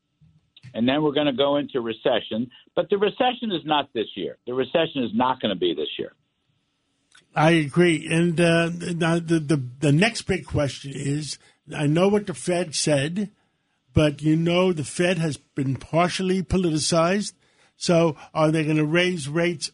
[0.73, 2.49] and then we're going to go into recession.
[2.75, 4.37] But the recession is not this year.
[4.47, 6.13] The recession is not going to be this year.
[7.35, 8.07] I agree.
[8.09, 11.37] And uh, the, the the next big question is:
[11.75, 13.31] I know what the Fed said,
[13.93, 17.33] but you know the Fed has been partially politicized.
[17.75, 19.71] So, are they going to raise rates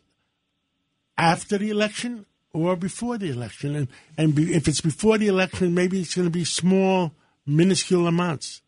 [1.18, 3.76] after the election or before the election?
[3.76, 7.14] And and be, if it's before the election, maybe it's going to be small,
[7.46, 8.62] minuscule amounts.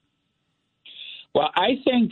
[1.34, 2.12] Well, I think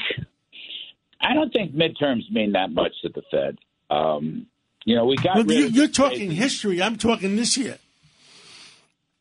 [1.22, 3.58] I don't think midterms mean that much to the Fed.
[3.90, 4.48] Um,
[4.86, 5.36] you know, we got.
[5.36, 6.82] Well, you, you're talking crazy- history.
[6.82, 7.78] I'm talking this year.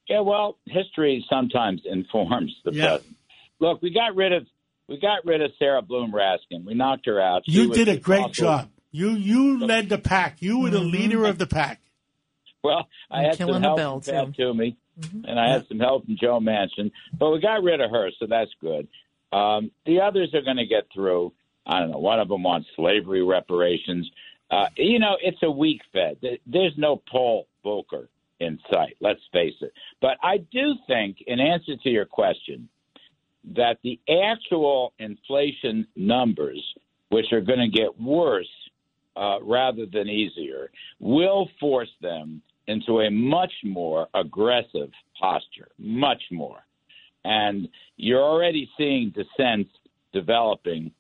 [0.09, 2.87] Yeah, well, history sometimes informs the Yeah.
[2.97, 3.17] present.
[3.61, 4.47] Look, we got rid of
[4.89, 6.65] we got rid of Sarah Bloom Raskin.
[6.65, 7.43] We knocked her out.
[7.47, 8.71] She You did a great responsible- job.
[8.91, 10.41] You you led the pack.
[10.41, 11.81] You were the leader of the pack.
[12.65, 14.43] Well, I And had killing some the help bill, from Pat too.
[14.45, 14.77] Toomey,
[15.25, 18.27] and I had some help from Joe Manchin, but we got rid of her, so
[18.27, 18.89] that's good.
[19.33, 21.33] Um, the others are going to get through.
[21.67, 21.99] I don't know.
[21.99, 24.11] One of them wants slavery reparations.
[24.51, 26.17] Uh, you know, it's a weak Fed.
[26.47, 28.09] There's no Paul Volcker
[28.41, 28.97] in sight.
[29.01, 29.73] Let's face it.
[30.01, 32.69] But I do think, in answer to your question,
[33.57, 36.63] that the actual inflation numbers,
[37.11, 38.49] which are going to get worse
[39.17, 46.63] uh, rather than easier, will force them into a much more aggressive posture, much more.
[47.25, 49.69] And you're already seeing dissent
[50.13, 50.93] developing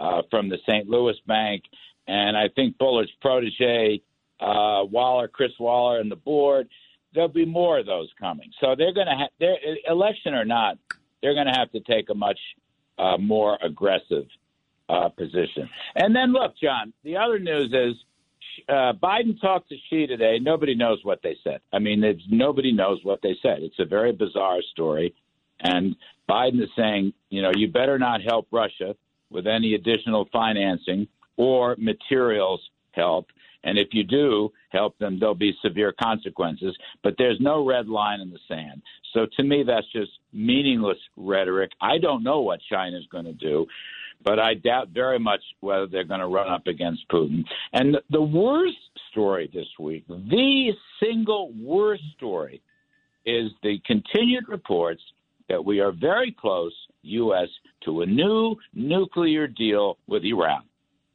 [0.00, 0.88] uh, from the St.
[0.88, 1.62] Louis Bank,
[2.06, 4.00] and I think Bullard's protege,
[4.40, 6.68] uh, Waller, Chris Waller, and the board.
[7.14, 8.50] There'll be more of those coming.
[8.60, 9.56] So they're going to have, their
[9.88, 10.78] election or not,
[11.22, 12.38] they're going to have to take a much
[12.98, 14.26] uh, more aggressive
[14.88, 15.68] uh, position.
[15.94, 17.96] And then look, John, the other news is
[18.68, 20.38] uh, Biden talked to Xi today.
[20.40, 21.60] Nobody knows what they said.
[21.72, 23.62] I mean, nobody knows what they said.
[23.62, 25.14] It's a very bizarre story.
[25.60, 25.96] And
[26.28, 28.94] Biden is saying, you know, you better not help Russia
[29.30, 32.60] with any additional financing or materials
[32.92, 33.26] help.
[33.64, 36.76] And if you do help them, there'll be severe consequences.
[37.02, 38.82] But there's no red line in the sand.
[39.12, 41.72] So to me, that's just meaningless rhetoric.
[41.80, 43.66] I don't know what China's going to do,
[44.22, 47.44] but I doubt very much whether they're going to run up against Putin.
[47.72, 48.76] And the worst
[49.10, 52.62] story this week, the single worst story,
[53.24, 55.02] is the continued reports
[55.48, 57.48] that we are very close, U.S.,
[57.84, 60.62] to a new nuclear deal with Iran.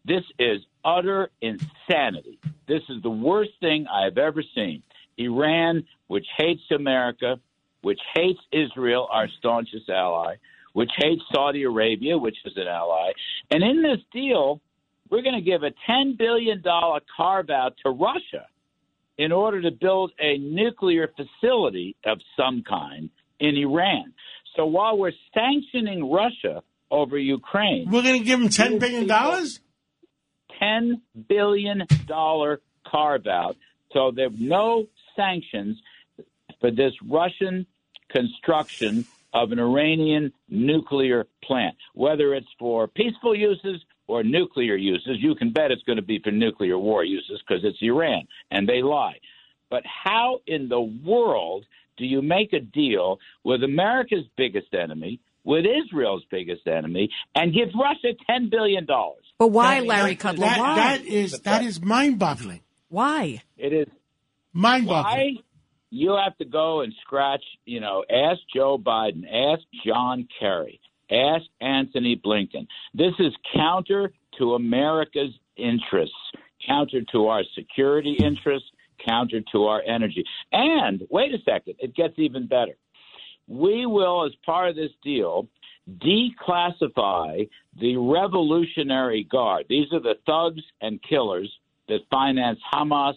[0.06, 2.40] This is utter insanity.
[2.68, 4.84] This is the worst thing I have ever seen.
[5.18, 7.40] Iran, which hates America,
[7.82, 10.36] which hates Israel, our staunchest ally,
[10.74, 13.12] which hates Saudi Arabia, which is an ally.
[13.52, 14.62] And in this deal,
[15.10, 18.48] we're going to give a $10 billion carve out to Russia
[19.18, 23.10] in order to build a nuclear facility of some kind
[23.42, 24.14] in Iran.
[24.56, 29.60] So while we're sanctioning Russia over Ukraine, We're going to give them ten billion dollars.
[30.62, 31.82] $10 billion
[32.86, 33.56] carve out.
[33.94, 35.78] So there are no sanctions
[36.60, 37.66] for this Russian
[38.12, 45.18] construction of an Iranian nuclear plant, whether it's for peaceful uses or nuclear uses.
[45.20, 48.68] You can bet it's going to be for nuclear war uses because it's Iran and
[48.70, 49.20] they lie.
[49.70, 51.66] But how in the world
[51.98, 57.70] do you make a deal with America's biggest enemy, with Israel's biggest enemy, and give
[57.80, 58.86] Russia $10 billion?
[59.38, 60.40] But why, That- Larry that- Kudlow?
[60.42, 60.76] that- why?
[60.76, 62.62] that is that is mind boggling.
[62.90, 63.42] why?
[63.58, 63.88] It is
[64.54, 65.36] Mind boggling.
[65.38, 65.44] why
[65.90, 70.80] you have to go and scratch, you know, ask Joe Biden, ask John Kerry,
[71.12, 72.68] ask Antony Blinken.
[72.94, 76.16] This is counter to America's interests,
[76.66, 78.70] counter to our security interests,
[79.08, 80.24] counter to our energy.
[80.52, 82.74] And wait a second, it gets even better.
[83.48, 85.48] We will, as part of this deal,
[85.90, 89.66] declassify the Revolutionary Guard.
[89.68, 91.52] These are the thugs and killers
[91.88, 93.16] that finance Hamas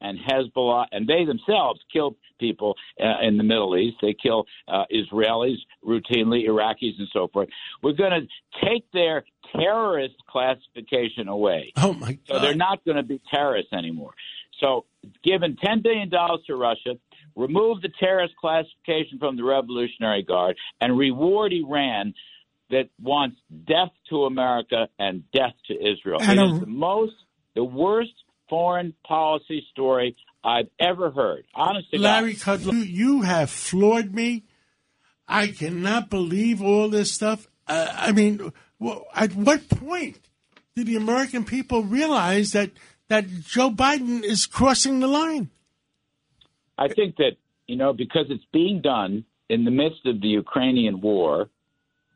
[0.00, 3.96] and Hezbollah, and they themselves kill people uh, in the Middle East.
[4.02, 7.48] They kill uh, Israelis routinely, Iraqis, and so forth.
[7.82, 9.24] We're going to take their
[9.58, 11.72] terrorist classification away.
[11.76, 12.18] Oh my God!
[12.28, 14.12] So they're not going to be terrorists anymore.
[14.60, 14.86] So,
[15.22, 16.98] given $10 billion to Russia,
[17.34, 22.14] remove the terrorist classification from the Revolutionary Guard, and reward Iran
[22.70, 26.18] that wants death to America and death to Israel.
[26.20, 27.14] And it is the most,
[27.54, 28.12] the worst
[28.48, 31.44] foreign policy story I've ever heard.
[31.54, 34.44] Honestly, Larry Kudlow, you, you have floored me.
[35.28, 37.48] I cannot believe all this stuff.
[37.66, 38.52] Uh, I mean,
[39.14, 40.20] at what point
[40.76, 42.70] did the American people realize that
[43.08, 45.50] that Joe Biden is crossing the line.
[46.78, 47.32] I think that,
[47.66, 51.48] you know, because it's being done in the midst of the Ukrainian war,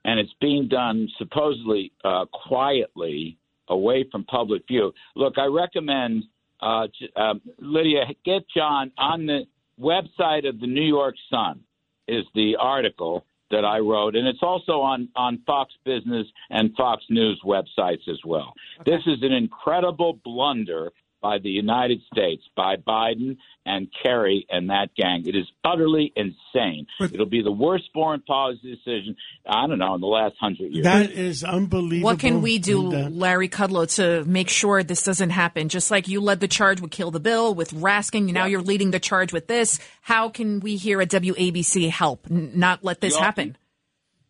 [0.05, 4.93] and it's being done supposedly uh, quietly away from public view.
[5.15, 6.25] Look, I recommend
[6.61, 9.47] uh, um, Lydia get John on the
[9.81, 11.61] website of the New York Sun
[12.09, 17.05] is the article that I wrote, and it's also on on Fox Business and Fox
[17.11, 18.53] News websites as well.
[18.81, 18.93] Okay.
[18.93, 24.89] This is an incredible blunder by the United States, by Biden and Kerry and that
[24.97, 25.25] gang.
[25.27, 26.87] It is utterly insane.
[26.99, 30.73] But It'll be the worst foreign policy decision, I don't know, in the last hundred
[30.73, 30.85] years.
[30.85, 32.05] That is unbelievable.
[32.05, 35.69] What can we do, Larry Kudlow, to make sure this doesn't happen?
[35.69, 38.53] Just like you led the charge with Kill the Bill, with Raskin, now yeah.
[38.53, 39.79] you're leading the charge with this.
[40.01, 43.57] How can we here at WABC help n- not let this happen?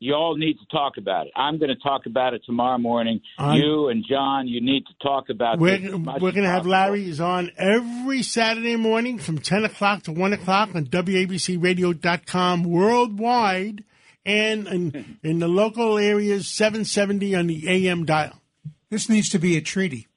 [0.01, 1.33] You all need to talk about it.
[1.37, 3.21] I'm going to talk about it tomorrow morning.
[3.39, 7.07] Um, you and John, you need to talk about we're, We're going to have Larry
[7.07, 13.85] is on every Saturday morning from 10 o'clock to 1 o'clock on WABCRadio.com worldwide
[14.25, 18.41] and in, in the local areas 770 on the AM dial.
[18.89, 20.09] This needs to be a treaty.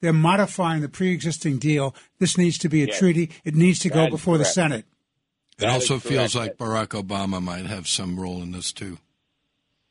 [0.00, 1.96] They're modifying the pre-existing deal.
[2.20, 2.98] This needs to be a yes.
[2.98, 3.30] treaty.
[3.44, 4.84] It needs to that go before the Senate.
[5.58, 8.98] It also feels like Barack Obama might have some role in this too.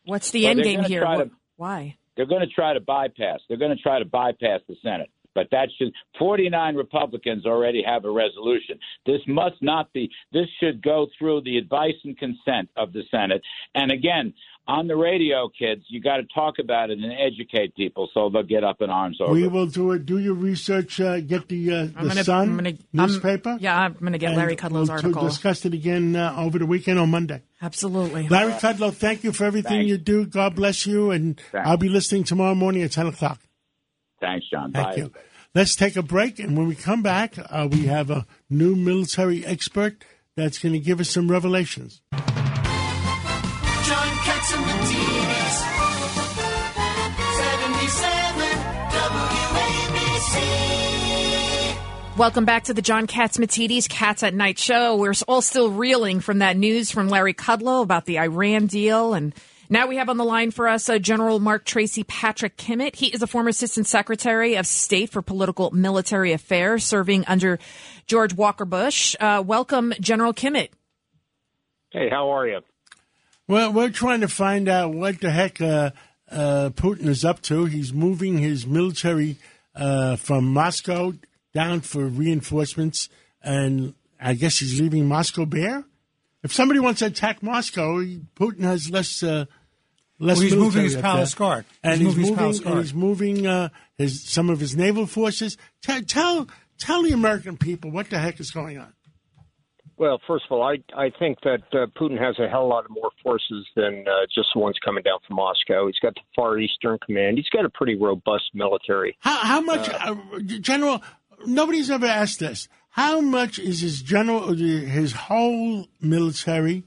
[0.05, 1.01] What's the well, end game here?
[1.01, 1.97] To, Why?
[2.15, 3.39] They're going to try to bypass.
[3.47, 5.09] They're going to try to bypass the Senate.
[5.33, 8.79] But that should 49 Republicans already have a resolution.
[9.05, 10.09] This must not be.
[10.31, 13.41] This should go through the advice and consent of the Senate.
[13.75, 14.33] And again,
[14.67, 18.43] on the radio, kids, you got to talk about it and educate people so they'll
[18.43, 19.31] get up in arms over.
[19.31, 20.05] We will do it.
[20.05, 20.99] Do your research.
[20.99, 23.49] Uh, get the uh, the gonna, Sun gonna, newspaper.
[23.51, 25.27] I'm, yeah, I'm going to get Larry Kudlow's we'll article.
[25.27, 27.43] discuss it again uh, over the weekend on Monday.
[27.65, 28.93] Absolutely, Larry Kudlow.
[28.93, 29.89] Thank you for everything Thanks.
[29.89, 30.28] you do.
[30.28, 31.67] God bless you, and Thanks.
[31.67, 33.39] I'll be listening tomorrow morning at ten o'clock.
[34.21, 34.71] Thanks, John.
[34.71, 34.95] Thank Bye.
[34.97, 35.12] you.
[35.56, 39.43] Let's take a break, and when we come back, uh, we have a new military
[39.43, 42.01] expert that's going to give us some revelations.
[52.17, 54.95] Welcome back to the John Catsimatidis Cats at Night show.
[54.95, 59.13] We're all still reeling from that news from Larry Kudlow about the Iran deal.
[59.13, 59.36] And
[59.69, 62.95] now we have on the line for us uh, General Mark Tracy Patrick Kimmitt.
[62.95, 67.60] He is a former Assistant Secretary of State for Political Military Affairs, serving under
[68.08, 69.17] George Walker Bush.
[69.19, 70.69] Uh, welcome, General Kimmitt.
[71.91, 72.62] Hey, how are you?
[73.49, 75.91] Well, we're trying to find out what the heck uh,
[76.32, 77.65] uh Putin is up to.
[77.65, 79.36] He's moving his military
[79.75, 81.12] uh, from Moscow
[81.55, 83.09] down for reinforcements,
[83.41, 85.85] and I guess he's leaving Moscow bare.
[86.43, 88.03] If somebody wants to attack Moscow,
[88.35, 89.23] Putin has less.
[89.23, 89.45] Uh,
[90.19, 93.69] less well, he's moving his palace guard, and he's, he's moving, and he's moving uh,
[93.97, 95.57] his some of his naval forces.
[95.81, 98.93] Tell, tell tell the American people what the heck is going on.
[99.97, 102.69] Well, first of all, I I think that uh, Putin has a hell of a
[102.69, 105.87] lot more forces than uh, just the ones coming down from Moscow.
[105.87, 107.37] He's got the Far Eastern Command.
[107.37, 109.17] He's got a pretty robust military.
[109.21, 111.01] How, how much, uh, uh General?
[111.45, 112.67] Nobody's ever asked this.
[112.89, 116.83] How much is his general, his whole military?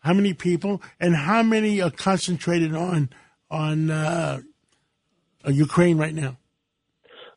[0.00, 3.10] How many people, and how many are concentrated on
[3.50, 4.40] on uh,
[5.46, 6.38] Ukraine right now?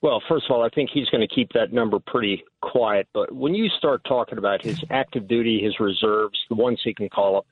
[0.02, 3.08] Well, first of all, I think he's going to keep that number pretty quiet.
[3.14, 7.08] But when you start talking about his active duty, his reserves, the ones he can
[7.08, 7.46] call up,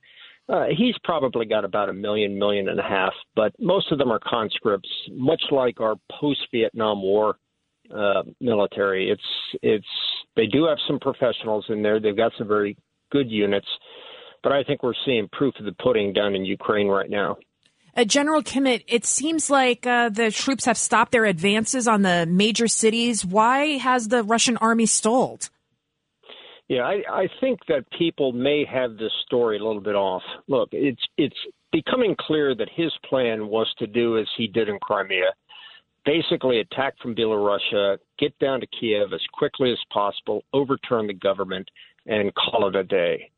[0.50, 3.14] uh, he's probably got about a million, million and a half.
[3.36, 7.38] But most of them are conscripts, much like our post-Vietnam War
[7.96, 9.10] uh, military.
[9.10, 9.86] It's it's
[10.36, 12.00] they do have some professionals in there.
[12.00, 12.78] They've got some very
[13.12, 13.68] good units,
[14.44, 17.38] but I think we're seeing proof of the pudding down in Ukraine right now.
[17.96, 22.26] Uh, General Kimmitt, it seems like uh, the troops have stopped their advances on the
[22.26, 23.26] major cities.
[23.26, 25.50] Why has the Russian army stalled?
[26.70, 30.22] Yeah, I, I think that people may have this story a little bit off.
[30.48, 31.36] Look, it's it's
[31.74, 35.32] becoming clear that his plan was to do as he did in Crimea
[36.06, 41.70] basically attack from Belarusia, get down to Kiev as quickly as possible, overturn the government,
[42.06, 43.30] and call it a day.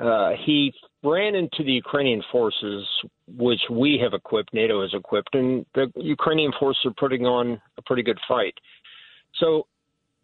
[0.00, 2.86] Uh, he ran into the Ukrainian forces,
[3.28, 7.82] which we have equipped, NATO has equipped, and the Ukrainian forces are putting on a
[7.82, 8.54] pretty good fight.
[9.40, 9.66] So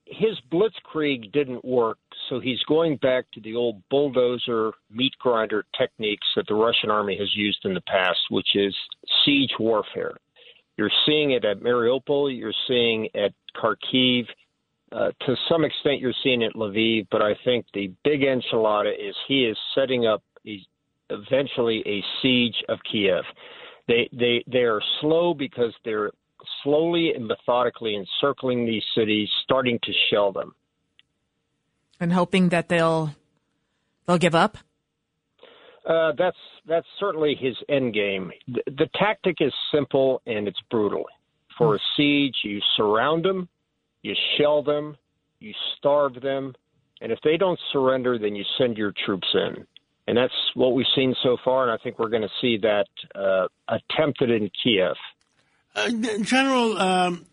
[0.07, 6.27] his blitzkrieg didn't work, so he's going back to the old bulldozer, meat grinder techniques
[6.37, 8.77] that the Russian army has used in the past, which is
[9.25, 10.17] siege warfare.
[10.77, 12.37] You're seeing it at Mariupol.
[12.37, 14.25] You're seeing at Kharkiv.
[14.91, 17.07] Uh, to some extent, you're seeing it at Lviv.
[17.11, 20.61] But I think the big enchilada is he is setting up a,
[21.11, 23.25] eventually a siege of Kiev.
[23.89, 26.11] They they they are slow because they're
[26.63, 30.55] slowly and methodically encircling these cities, starting to shell them.
[32.01, 33.15] And hoping that they'll
[34.07, 34.59] they'll give up.
[35.89, 38.31] Uh, that's that's certainly his end game.
[38.47, 41.05] The, the tactic is simple and it's brutal.
[41.59, 43.49] For a siege, you surround them,
[44.03, 44.97] you shell them,
[45.39, 46.55] you starve them,
[47.01, 49.67] and if they don't surrender, then you send your troops in.
[50.07, 52.87] And that's what we've seen so far, and I think we're going to see that
[53.15, 54.97] uh, attempted in Kiev.
[55.75, 55.91] Uh,
[56.23, 57.27] General, um,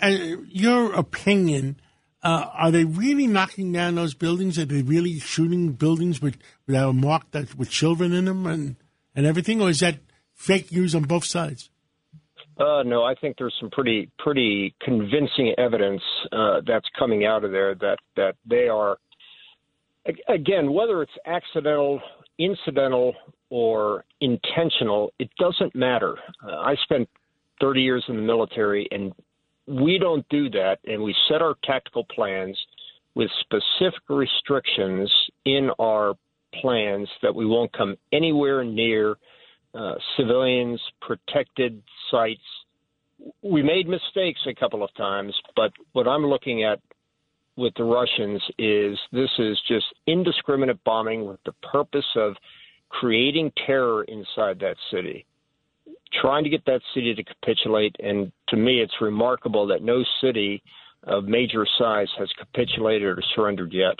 [0.00, 0.08] uh,
[0.46, 1.80] your opinion,
[2.22, 4.58] uh, are they really knocking down those buildings?
[4.58, 8.76] Are they really shooting buildings with, that are marked that, with children in them and,
[9.14, 9.60] and everything?
[9.60, 9.98] Or is that
[10.34, 11.70] fake news on both sides?
[12.58, 17.52] Uh, no, I think there's some pretty pretty convincing evidence uh, that's coming out of
[17.52, 18.98] there that that they are
[20.28, 22.02] again whether it's accidental,
[22.38, 23.14] incidental,
[23.48, 26.16] or intentional, it doesn't matter.
[26.44, 27.08] Uh, I spent
[27.60, 29.12] 30 years in the military, and
[29.66, 32.58] we don't do that, and we set our tactical plans
[33.14, 35.12] with specific restrictions
[35.44, 36.14] in our
[36.60, 39.16] plans that we won't come anywhere near
[39.74, 42.40] uh, civilians, protected sites.
[43.42, 46.80] We made mistakes a couple of times, but what I'm looking at
[47.56, 52.34] with the Russians is this is just indiscriminate bombing with the purpose of
[52.88, 55.26] creating terror inside that city,
[56.20, 57.96] trying to get that city to capitulate.
[58.00, 60.62] And to me, it's remarkable that no city
[61.04, 63.96] of major size has capitulated or surrendered yet.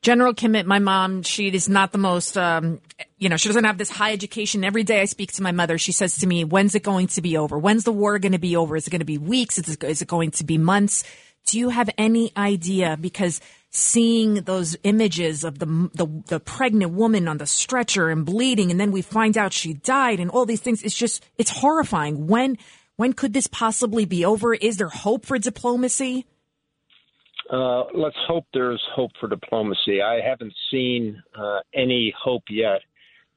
[0.00, 2.80] General Kimmitt, my mom, she is not the most, um,
[3.18, 4.62] you know, she doesn't have this high education.
[4.62, 7.20] Every day I speak to my mother, she says to me, when's it going to
[7.20, 7.58] be over?
[7.58, 8.76] When's the war going to be over?
[8.76, 9.58] Is it going to be weeks?
[9.58, 11.02] Is it going to be months?
[11.46, 12.96] Do you have any idea?
[13.00, 13.40] Because
[13.70, 18.80] seeing those images of the, the, the pregnant woman on the stretcher and bleeding, and
[18.80, 22.26] then we find out she died and all these things, it's just, it's horrifying.
[22.26, 22.56] When,
[22.96, 24.54] when could this possibly be over?
[24.54, 26.26] Is there hope for diplomacy?
[27.50, 30.02] Uh, let's hope there's hope for diplomacy.
[30.02, 32.80] I haven't seen uh, any hope yet.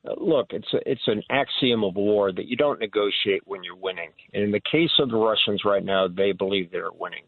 [0.05, 3.75] Uh, look, it's a, it's an axiom of war that you don't negotiate when you're
[3.75, 4.09] winning.
[4.33, 7.23] And in the case of the Russians right now, they believe they're winning.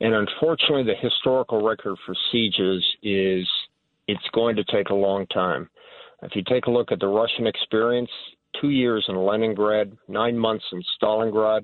[0.00, 3.48] And unfortunately, the historical record for sieges is
[4.08, 5.68] it's going to take a long time.
[6.22, 8.10] If you take a look at the Russian experience,
[8.60, 11.62] two years in Leningrad, nine months in Stalingrad,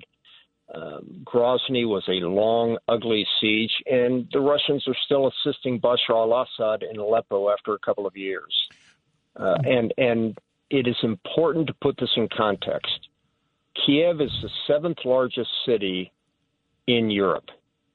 [0.73, 6.83] um, Grozny was a long, ugly siege, and the Russians are still assisting Bashar al-Assad
[6.83, 8.53] in Aleppo after a couple of years.
[9.35, 10.37] Uh, and and
[10.69, 13.09] it is important to put this in context.
[13.85, 16.11] Kiev is the seventh largest city
[16.87, 17.49] in Europe.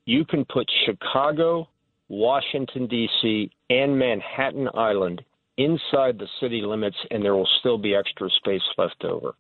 [0.07, 1.69] You can put Chicago,
[2.09, 5.23] Washington D.C., and Manhattan Island
[5.59, 9.35] inside the city limits, and there will still be extra space left over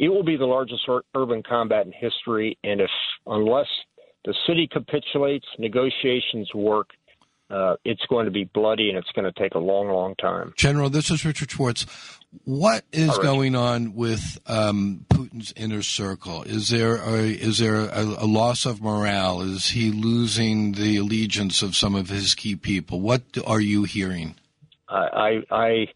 [0.00, 2.58] it will be the largest ur- urban combat in history.
[2.64, 2.90] And if,
[3.26, 3.68] unless
[4.24, 6.88] the city capitulates, negotiations work,
[7.50, 10.52] uh, it's going to be bloody and it's going to take a long, long time.
[10.56, 11.86] General, this is Richard Schwartz.
[12.44, 13.22] What is right.
[13.22, 16.44] going on with um, Putin's inner circle?
[16.44, 19.40] Is there a, is there a, a, loss of morale?
[19.40, 23.00] Is he losing the allegiance of some of his key people?
[23.00, 24.36] What are you hearing?
[24.88, 25.86] I, I, I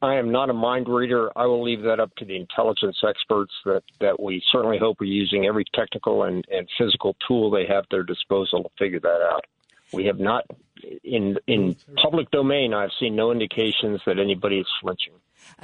[0.00, 1.30] I, am not a mind reader.
[1.36, 5.04] I will leave that up to the intelligence experts that, that we certainly hope are
[5.04, 9.28] using every technical and, and physical tool they have at their disposal to figure that
[9.32, 9.44] out.
[9.94, 10.44] We have not,
[11.02, 15.14] in in public domain, I've seen no indications that anybody is flinching.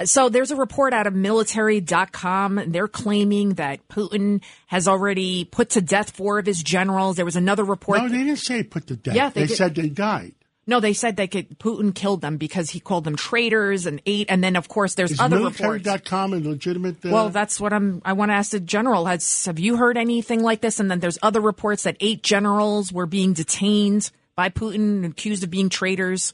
[0.05, 2.61] So there's a report out of military.com.
[2.67, 7.15] They're claiming that Putin has already put to death four of his generals.
[7.15, 8.01] There was another report.
[8.01, 9.15] No, they didn't say put to death.
[9.15, 10.33] Yeah, they, they said they died.
[10.67, 11.59] No, they said they could.
[11.59, 14.27] Putin killed them because he called them traitors and ate.
[14.29, 15.79] And then, of course, there's Is other military.
[15.79, 16.07] reports.
[16.09, 17.03] com a legitimate.
[17.03, 17.09] Uh...
[17.09, 18.01] Well, that's what I'm.
[18.05, 19.05] I want to ask the general.
[19.05, 20.79] Has have you heard anything like this?
[20.79, 25.49] And then there's other reports that eight generals were being detained by Putin, accused of
[25.49, 26.33] being traitors.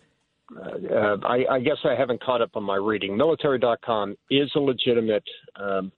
[0.55, 3.17] Uh, I, I, guess I haven't caught up on my reading.
[3.17, 5.25] Military.com is a legitimate
[5.57, 5.91] um,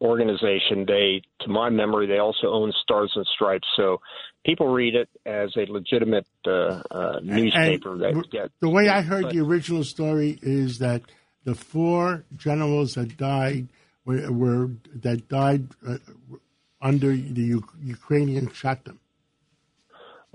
[0.00, 0.84] organization.
[0.86, 3.66] They, to my memory, they also own Stars and Stripes.
[3.76, 4.00] So
[4.44, 7.94] people read it as a legitimate uh, uh, newspaper.
[7.94, 11.02] And that get, the way I heard but, the original story is that
[11.44, 13.68] the four generals that died
[14.04, 15.98] were, were that died uh,
[16.80, 19.00] under the U- Ukrainian shot them.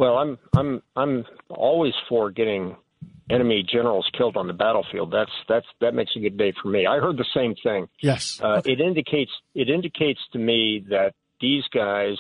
[0.01, 2.75] Well, I'm I'm I'm always for getting
[3.29, 5.11] enemy generals killed on the battlefield.
[5.11, 6.87] That's that's that makes a good day for me.
[6.87, 7.87] I heard the same thing.
[8.01, 8.71] Yes, uh, okay.
[8.71, 12.15] it indicates it indicates to me that these guys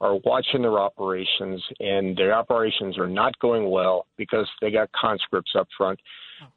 [0.00, 5.52] are watching their operations, and their operations are not going well because they got conscripts
[5.58, 6.00] up front.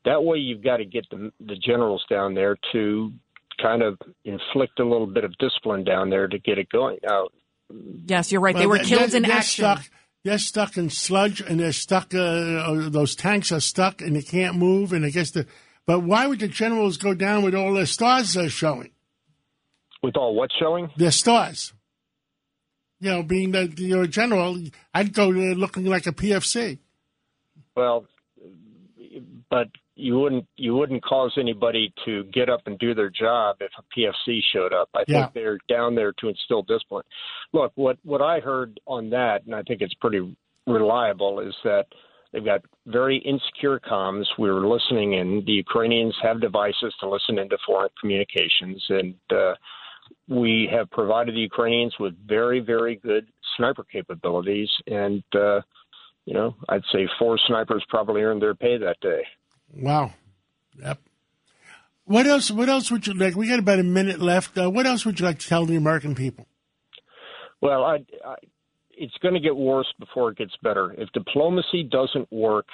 [0.05, 3.11] That way, you've got to get the, the generals down there to
[3.61, 6.99] kind of inflict a little bit of discipline down there to get it going.
[7.03, 7.27] Now,
[8.07, 8.55] Yes, you're right.
[8.55, 9.63] they Well, were killed they're- in they're action.
[9.65, 9.83] Stuck,
[10.23, 12.13] they're stuck in sludge, and they're stuck.
[12.13, 14.93] Uh, uh, those tanks are stuck, and they can't move.
[14.93, 15.45] And I guess the.
[15.85, 18.91] But why would the generals go down with all their stars Are showing?
[20.01, 20.89] With all what showing?
[20.97, 21.73] Their stars.
[22.99, 24.57] You know, being that you're a general,
[24.93, 26.79] I'd go there looking like a PFC.
[27.75, 28.05] Well,
[29.49, 33.71] but you wouldn't you wouldn't cause anybody to get up and do their job if
[33.77, 34.89] a PFC showed up.
[34.95, 35.23] I Yeah.
[35.23, 37.03] think they're down there to instill discipline.
[37.51, 40.35] Look, what what I heard on that, and I think it's pretty
[40.65, 41.87] reliable, is that
[42.31, 44.25] they've got very insecure comms.
[44.39, 45.43] We were listening in.
[45.45, 49.53] The Ukrainians have devices to listen into foreign communications, and uh,
[50.27, 53.27] we have provided the Ukrainians with very very good
[53.57, 54.71] sniper capabilities.
[54.87, 55.61] And uh,
[56.25, 59.23] you know, I'd say four snipers probably earned their pay that day.
[59.75, 60.13] Wow.
[60.81, 60.99] Yep.
[62.05, 62.51] What else?
[62.51, 63.35] What else would you like?
[63.35, 64.57] We got about a minute left.
[64.57, 66.47] Uh, what else would you like to tell the American people?
[67.61, 68.35] Well, I, I,
[68.91, 70.93] it's going to get worse before it gets better.
[70.97, 72.67] If diplomacy doesn't work,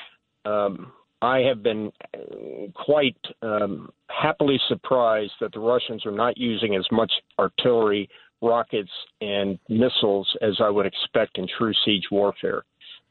[0.45, 0.91] um,
[1.21, 6.85] I have been uh, quite um, happily surprised that the Russians are not using as
[6.91, 8.09] much artillery,
[8.41, 8.91] rockets,
[9.21, 12.63] and missiles as I would expect in true siege warfare.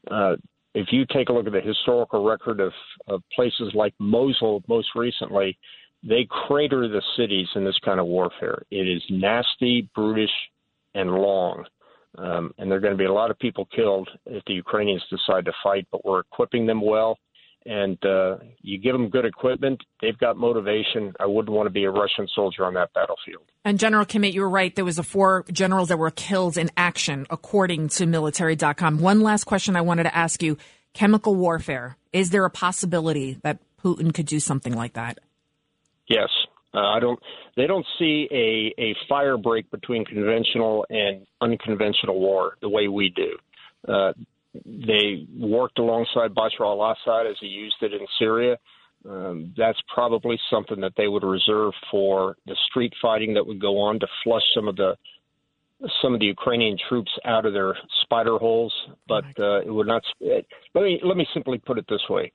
[0.09, 0.35] Uh,
[0.73, 2.71] if you take a look at the historical record of,
[3.07, 5.57] of places like Mosul most recently,
[6.03, 8.61] they crater the cities in this kind of warfare.
[8.71, 10.29] It is nasty, brutish,
[10.93, 11.65] and long.
[12.17, 15.03] Um, and there are going to be a lot of people killed if the Ukrainians
[15.09, 17.17] decide to fight, but we're equipping them well.
[17.65, 21.13] And uh, you give them good equipment, they've got motivation.
[21.19, 23.43] I wouldn't want to be a Russian soldier on that battlefield.
[23.65, 24.73] And General Kimmitt, you were right.
[24.73, 28.99] There was a four generals that were killed in action, according to military.com.
[28.99, 30.57] One last question I wanted to ask you.
[30.93, 31.97] Chemical warfare.
[32.13, 35.19] Is there a possibility that Putin could do something like that?
[36.07, 36.29] Yes,
[36.73, 37.19] uh, I don't.
[37.55, 43.09] They don't see a a fire break between conventional and unconventional war the way we
[43.09, 43.37] do.
[43.87, 44.13] Uh,
[44.53, 48.57] they worked alongside Bashar al-Assad as he used it in Syria.
[49.07, 53.79] Um, that's probably something that they would reserve for the street fighting that would go
[53.79, 54.95] on to flush some of the
[56.01, 58.73] some of the Ukrainian troops out of their spider holes.
[59.07, 60.03] But uh, it would not.
[60.19, 60.45] It,
[60.75, 62.31] let me let me simply put it this way: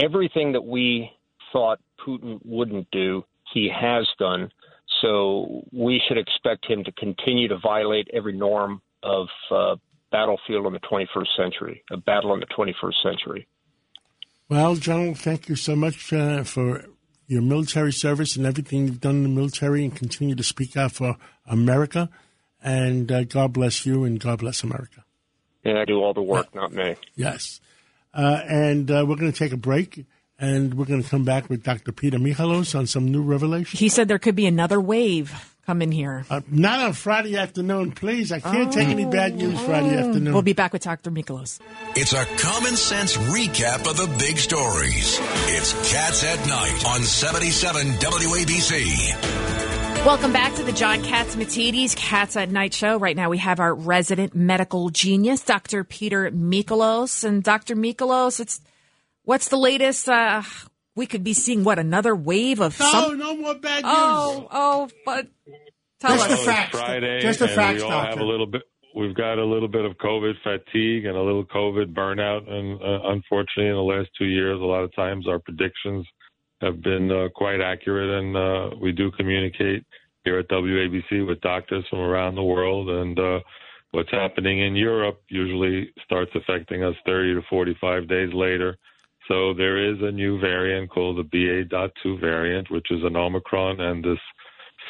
[0.00, 1.10] everything that we
[1.52, 4.50] thought Putin wouldn't do, he has done.
[5.00, 9.76] So we should expect him to continue to violate every norm of uh,
[10.10, 13.46] battlefield in the 21st century, a battle in the 21st century.
[14.48, 16.84] Well, General, thank you so much uh, for
[17.26, 20.92] your military service and everything you've done in the military, and continue to speak out
[20.92, 22.10] for America.
[22.62, 25.04] And uh, God bless you, and God bless America.
[25.64, 26.96] And I do all the work, not me.
[27.14, 27.60] Yes.
[28.12, 30.04] Uh, and uh, we're going to take a break,
[30.38, 31.92] and we're going to come back with Dr.
[31.92, 33.78] Peter Michalos on some new revelation.
[33.78, 36.26] He said there could be another wave coming here.
[36.28, 38.32] Uh, not on Friday afternoon, please.
[38.32, 40.32] I can't take any bad news Friday afternoon.
[40.32, 41.12] We'll be back with Dr.
[41.12, 41.60] Michalos.
[41.94, 45.20] It's a common sense recap of the big stories.
[45.46, 50.04] It's Cats at Night on 77 WABC.
[50.04, 52.98] Welcome back to the John Catsimatidis Cats at Night show.
[52.98, 55.84] Right now we have our resident medical genius, Dr.
[55.84, 57.22] Peter Michalos.
[57.22, 57.76] And Dr.
[57.76, 58.60] Michalos, it's
[59.22, 60.08] what's the latest?
[60.08, 60.42] Uh,
[60.96, 63.18] we could be seeing what another wave of no, some.
[63.18, 63.94] no more bad news.
[63.94, 65.28] Oh, oh, but
[66.00, 66.38] tell Just us.
[66.38, 66.78] the facts.
[66.78, 68.62] Friday, Just the and facts, we all have a little bit.
[68.94, 73.08] We've got a little bit of COVID fatigue and a little COVID burnout, and uh,
[73.10, 76.04] unfortunately, in the last two years, a lot of times our predictions
[76.60, 79.84] have been uh, quite accurate, and uh, we do communicate
[80.24, 83.38] here at WABC with doctors from around the world, and uh,
[83.92, 88.76] what's happening in Europe usually starts affecting us 30 to 45 days later.
[89.30, 94.02] So there is a new variant called the BA.2 variant, which is an Omicron, and
[94.02, 94.18] this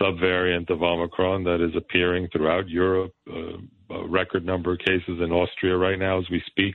[0.01, 3.13] subvariant of Omicron that is appearing throughout Europe.
[3.31, 3.59] Uh,
[3.91, 6.75] a record number of cases in Austria right now as we speak,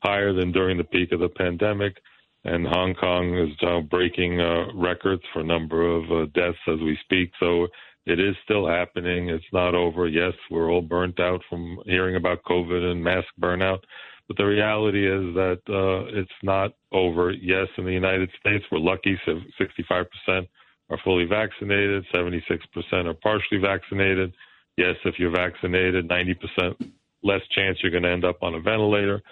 [0.00, 1.96] higher than during the peak of the pandemic.
[2.44, 6.98] And Hong Kong is now breaking uh, records for number of uh, deaths as we
[7.02, 7.30] speak.
[7.40, 7.66] So
[8.04, 9.30] it is still happening.
[9.30, 10.06] It's not over.
[10.06, 13.80] Yes, we're all burnt out from hearing about COVID and mask burnout.
[14.28, 17.30] But the reality is that uh, it's not over.
[17.30, 19.18] Yes, in the United States, we're lucky.
[19.26, 20.48] 65%
[20.88, 22.60] are fully vaccinated, 76%
[23.06, 24.32] are partially vaccinated.
[24.76, 29.22] Yes, if you're vaccinated, 90% less chance you're going to end up on a ventilator.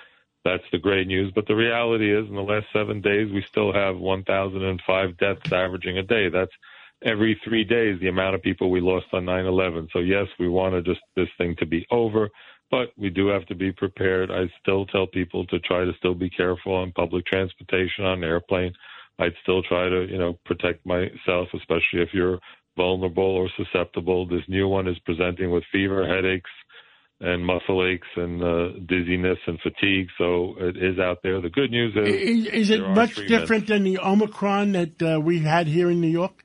[0.44, 1.32] That's the great news.
[1.34, 5.98] But the reality is, in the last seven days, we still have 1,005 deaths averaging
[5.98, 6.28] a day.
[6.28, 6.52] That's
[7.02, 9.88] every three days the amount of people we lost on 9 11.
[9.92, 12.28] So, yes, we want to just this thing to be over,
[12.70, 14.30] but we do have to be prepared.
[14.30, 18.72] I still tell people to try to still be careful on public transportation, on airplane.
[19.18, 22.40] I'd still try to, you know, protect myself, especially if you're
[22.76, 24.26] vulnerable or susceptible.
[24.26, 26.50] This new one is presenting with fever, headaches,
[27.20, 30.08] and muscle aches and uh, dizziness and fatigue.
[30.18, 31.40] So it is out there.
[31.40, 33.30] The good news is Is, is it much treatments.
[33.30, 36.43] different than the Omicron that uh, we had here in New York?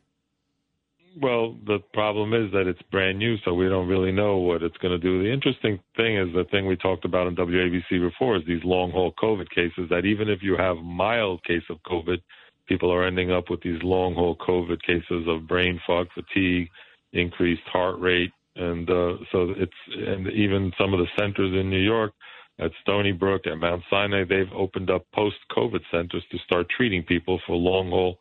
[1.18, 4.78] Well, the problem is that it's brand new, so we don't really know what it's
[4.78, 5.24] going to do.
[5.24, 8.91] The interesting thing is the thing we talked about on WABC before is these long
[8.91, 9.89] haul COVID cases.
[9.89, 12.20] That even if you have mild case of COVID,
[12.68, 16.70] people are ending up with these long haul COVID cases of brain fog, fatigue,
[17.14, 21.82] increased heart rate, and uh, so it's and even some of the centers in New
[21.82, 22.14] York
[22.60, 27.39] at Stony Brook and Mount Sinai, they've opened up post-COVID centers to start treating people
[27.47, 28.18] for long-haul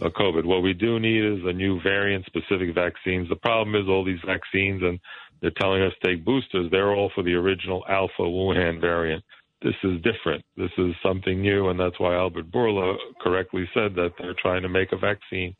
[0.00, 0.44] uh, COVID.
[0.44, 3.28] What we do need is a new variant-specific vaccines.
[3.28, 4.98] The problem is all these vaccines, and
[5.40, 6.70] they're telling us take boosters.
[6.70, 9.22] They're all for the original Alpha Wuhan variant.
[9.60, 10.44] This is different.
[10.56, 14.68] This is something new, and that's why Albert Bourla correctly said that they're trying to
[14.68, 15.54] make a vaccine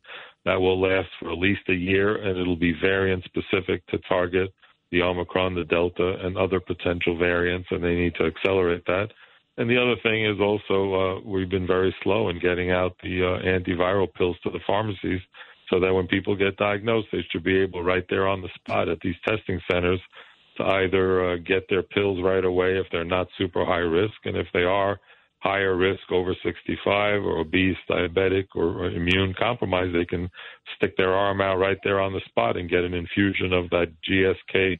[0.45, 4.53] that will last for at least a year, and it'll be variant-specific to target
[4.93, 9.09] the Omicron, the Delta, and other potential variants, and they need to accelerate that.
[9.57, 13.24] And the other thing is also uh, we've been very slow in getting out the
[13.24, 15.20] uh, antiviral pills to the pharmacies,
[15.70, 18.88] so that when people get diagnosed, they should be able right there on the spot
[18.88, 20.01] at these testing centers
[20.59, 24.36] to either uh, get their pills right away if they're not super high risk, and
[24.36, 25.01] if they are
[25.43, 30.30] higher risk over 65 or obese, diabetic, or immune compromised, they can
[30.76, 33.93] stick their arm out right there on the spot and get an infusion of that
[34.09, 34.78] GSK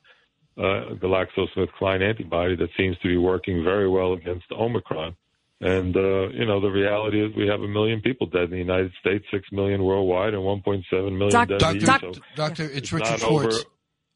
[0.59, 5.17] uh, GlaxoSmithKline antibody that seems to be working very well against Omicron.
[5.61, 8.59] And, uh, you know, the reality is we have a million people dead in the
[8.59, 12.13] United States, 6 million worldwide, and 1.7 million Doc- dead Doctor, in the Doc- So
[12.37, 13.65] Doctor, it's Richard not over- Schwartz.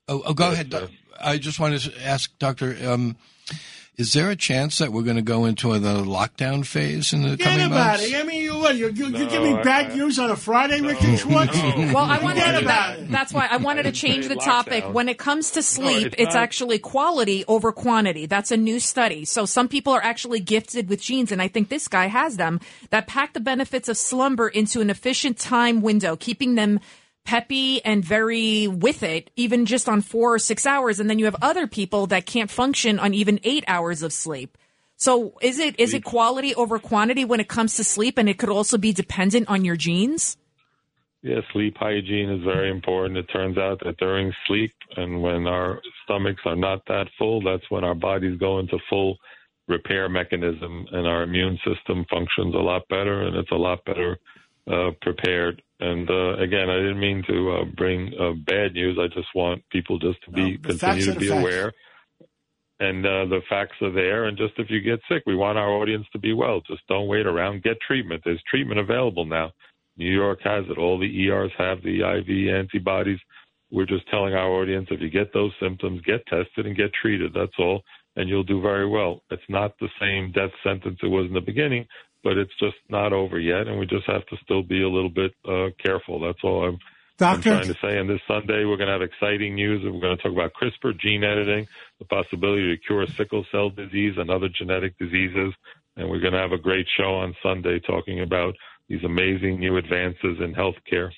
[0.08, 0.70] Oh, oh, go ahead.
[0.70, 0.90] doc-
[1.20, 3.16] I just wanted to ask, Doctor, um,
[3.96, 7.36] is there a chance that we're going to go into the lockdown phase in the
[7.36, 8.04] Get coming about months?
[8.04, 8.14] it.
[8.14, 10.30] I mean, you, what, you, you, you No, give me I- bad I- news on
[10.30, 11.56] a Friday, Richard Schwartz?
[11.94, 13.10] Well, I wanted Forget to, about that, it.
[13.10, 14.84] that's why I wanted to change the topic.
[14.84, 14.92] Lockdown.
[14.92, 18.26] When it comes to sleep, it's it's not- actually quality over quantity.
[18.26, 19.24] That's a new study.
[19.24, 22.60] So some people are actually gifted with genes, and I think this guy has them
[22.90, 26.80] that pack the benefits of slumber into an efficient time window, keeping them
[27.26, 31.00] peppy and very with it, even just on four or six hours.
[31.00, 34.56] And then you have other people that can't function on even eight hours of sleep.
[34.96, 38.38] So is it is it quality over quantity when it comes to sleep, and it
[38.38, 40.38] could also be dependent on your genes?
[41.22, 43.18] Yeah, sleep hygiene is very important.
[43.18, 47.68] It turns out that during sleep and when our stomachs are not that full, that's
[47.68, 49.18] when our bodies go into full
[49.66, 54.18] repair mechanism and our immune system functions a lot better and it's a lot better
[54.70, 55.60] uh, prepared.
[55.78, 58.98] And uh, again, I didn't mean to uh, bring uh, bad news.
[58.98, 61.40] I just want people just to be facts continue to be facts.
[61.40, 61.72] aware.
[62.78, 64.24] And uh, the facts are there.
[64.24, 66.60] And just if you get sick, we want our audience to be well.
[66.66, 67.62] Just don't wait around.
[67.62, 68.22] Get treatment.
[68.24, 69.52] There's treatment available now.
[69.96, 70.78] New York has it.
[70.78, 73.18] All the ERs have the IV antibodies.
[73.70, 77.32] We're just telling our audience if you get those symptoms, get tested and get treated.
[77.34, 77.82] That's all.
[78.14, 79.22] And you'll do very well.
[79.30, 81.86] It's not the same death sentence it was in the beginning,
[82.26, 83.68] but it's just not over yet.
[83.68, 86.18] And we just have to still be a little bit uh, careful.
[86.18, 86.78] That's all I'm,
[87.20, 87.98] I'm trying to say.
[87.98, 89.82] And this Sunday, we're going to have exciting news.
[89.84, 91.68] We're going to talk about CRISPR, gene editing,
[92.00, 95.54] the possibility to cure sickle cell disease and other genetic diseases.
[95.96, 98.56] And we're going to have a great show on Sunday talking about
[98.88, 101.12] these amazing new advances in healthcare.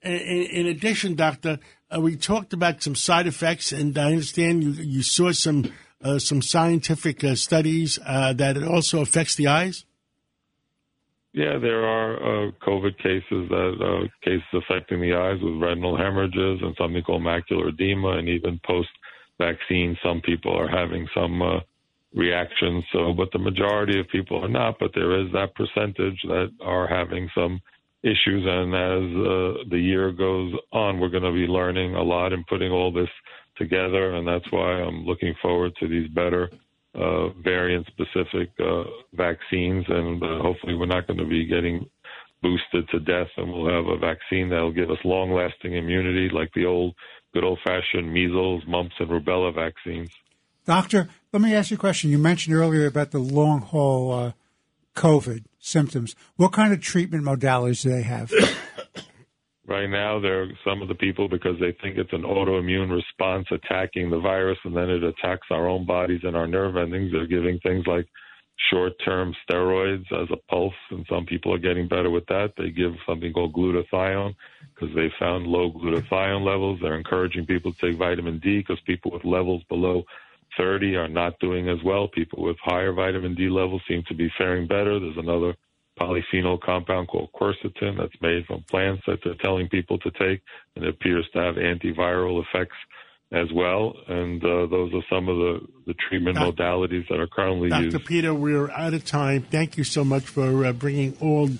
[0.00, 1.58] In, in addition, doctor,
[1.94, 6.18] uh, we talked about some side effects, and I understand you you saw some uh,
[6.18, 9.84] some scientific uh, studies uh, that it also affects the eyes.
[11.38, 16.58] Yeah, there are uh, COVID cases that uh, cases affecting the eyes with retinal hemorrhages
[16.60, 21.60] and something called macular edema, and even post-vaccine, some people are having some uh,
[22.12, 22.82] reactions.
[22.92, 24.80] So, but the majority of people are not.
[24.80, 27.60] But there is that percentage that are having some
[28.02, 32.32] issues, and as uh, the year goes on, we're going to be learning a lot
[32.32, 33.10] and putting all this
[33.56, 36.50] together, and that's why I'm looking forward to these better
[36.98, 38.84] uh, variant specific uh,
[39.14, 41.88] vaccines, and uh, hopefully we're not going to be getting
[42.42, 46.50] boosted to death, and we'll have a vaccine that'll give us long lasting immunity like
[46.54, 46.94] the old
[47.34, 50.10] good old fashioned measles, mumps, and rubella vaccines.
[50.64, 52.10] Doctor, let me ask you a question.
[52.10, 54.32] You mentioned earlier about the long haul uh,
[54.96, 56.14] COVID symptoms.
[56.36, 58.32] What kind of treatment modalities do they have?
[59.68, 63.46] Right now, there are some of the people because they think it's an autoimmune response
[63.50, 67.12] attacking the virus, and then it attacks our own bodies and our nerve endings.
[67.12, 68.06] They're giving things like
[68.70, 72.54] short-term steroids as a pulse, and some people are getting better with that.
[72.56, 74.34] They give something called glutathione
[74.74, 76.78] because they found low glutathione levels.
[76.80, 80.02] They're encouraging people to take vitamin D because people with levels below
[80.56, 82.08] 30 are not doing as well.
[82.08, 84.98] People with higher vitamin D levels seem to be faring better.
[84.98, 85.54] There's another
[85.98, 90.40] polyphenol compound called quercetin that's made from plants that they're telling people to take,
[90.76, 92.76] and it appears to have antiviral effects
[93.32, 93.94] as well.
[94.06, 97.84] And uh, those are some of the, the treatment Doc- modalities that are currently Dr.
[97.84, 97.96] used.
[97.96, 98.06] Dr.
[98.06, 99.42] Peter, we're out of time.
[99.50, 101.50] Thank you so much for uh, bringing all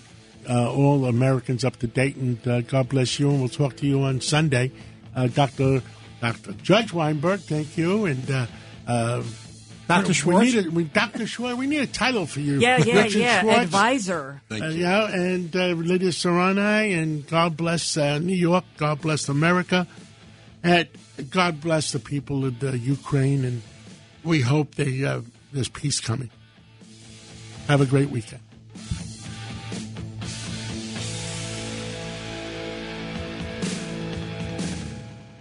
[0.48, 3.28] uh, all Americans up to date, and uh, God bless you.
[3.28, 4.72] And we'll talk to you on Sunday,
[5.14, 5.82] uh, Dr.
[6.22, 6.52] Dr.
[6.52, 7.40] Judge Weinberg.
[7.40, 8.48] Thank you, and
[9.88, 10.12] Dr.
[10.26, 11.26] We need a, we, Dr.
[11.26, 11.56] Schwartz.
[11.58, 12.60] We need a title for you.
[12.60, 13.40] Yeah, yeah, Richard yeah.
[13.40, 13.60] Schwartz.
[13.60, 14.40] Advisor.
[14.48, 14.82] Thank Uh, you.
[14.82, 18.64] yeah, and uh, Lydia Serrani, and God bless uh, New York.
[18.76, 19.86] God bless America,
[20.62, 20.88] and
[21.30, 23.44] God bless the people of uh, Ukraine.
[23.46, 23.62] And
[24.22, 25.22] we hope they uh,
[25.52, 26.30] there's peace coming.
[27.66, 28.42] Have a great weekend.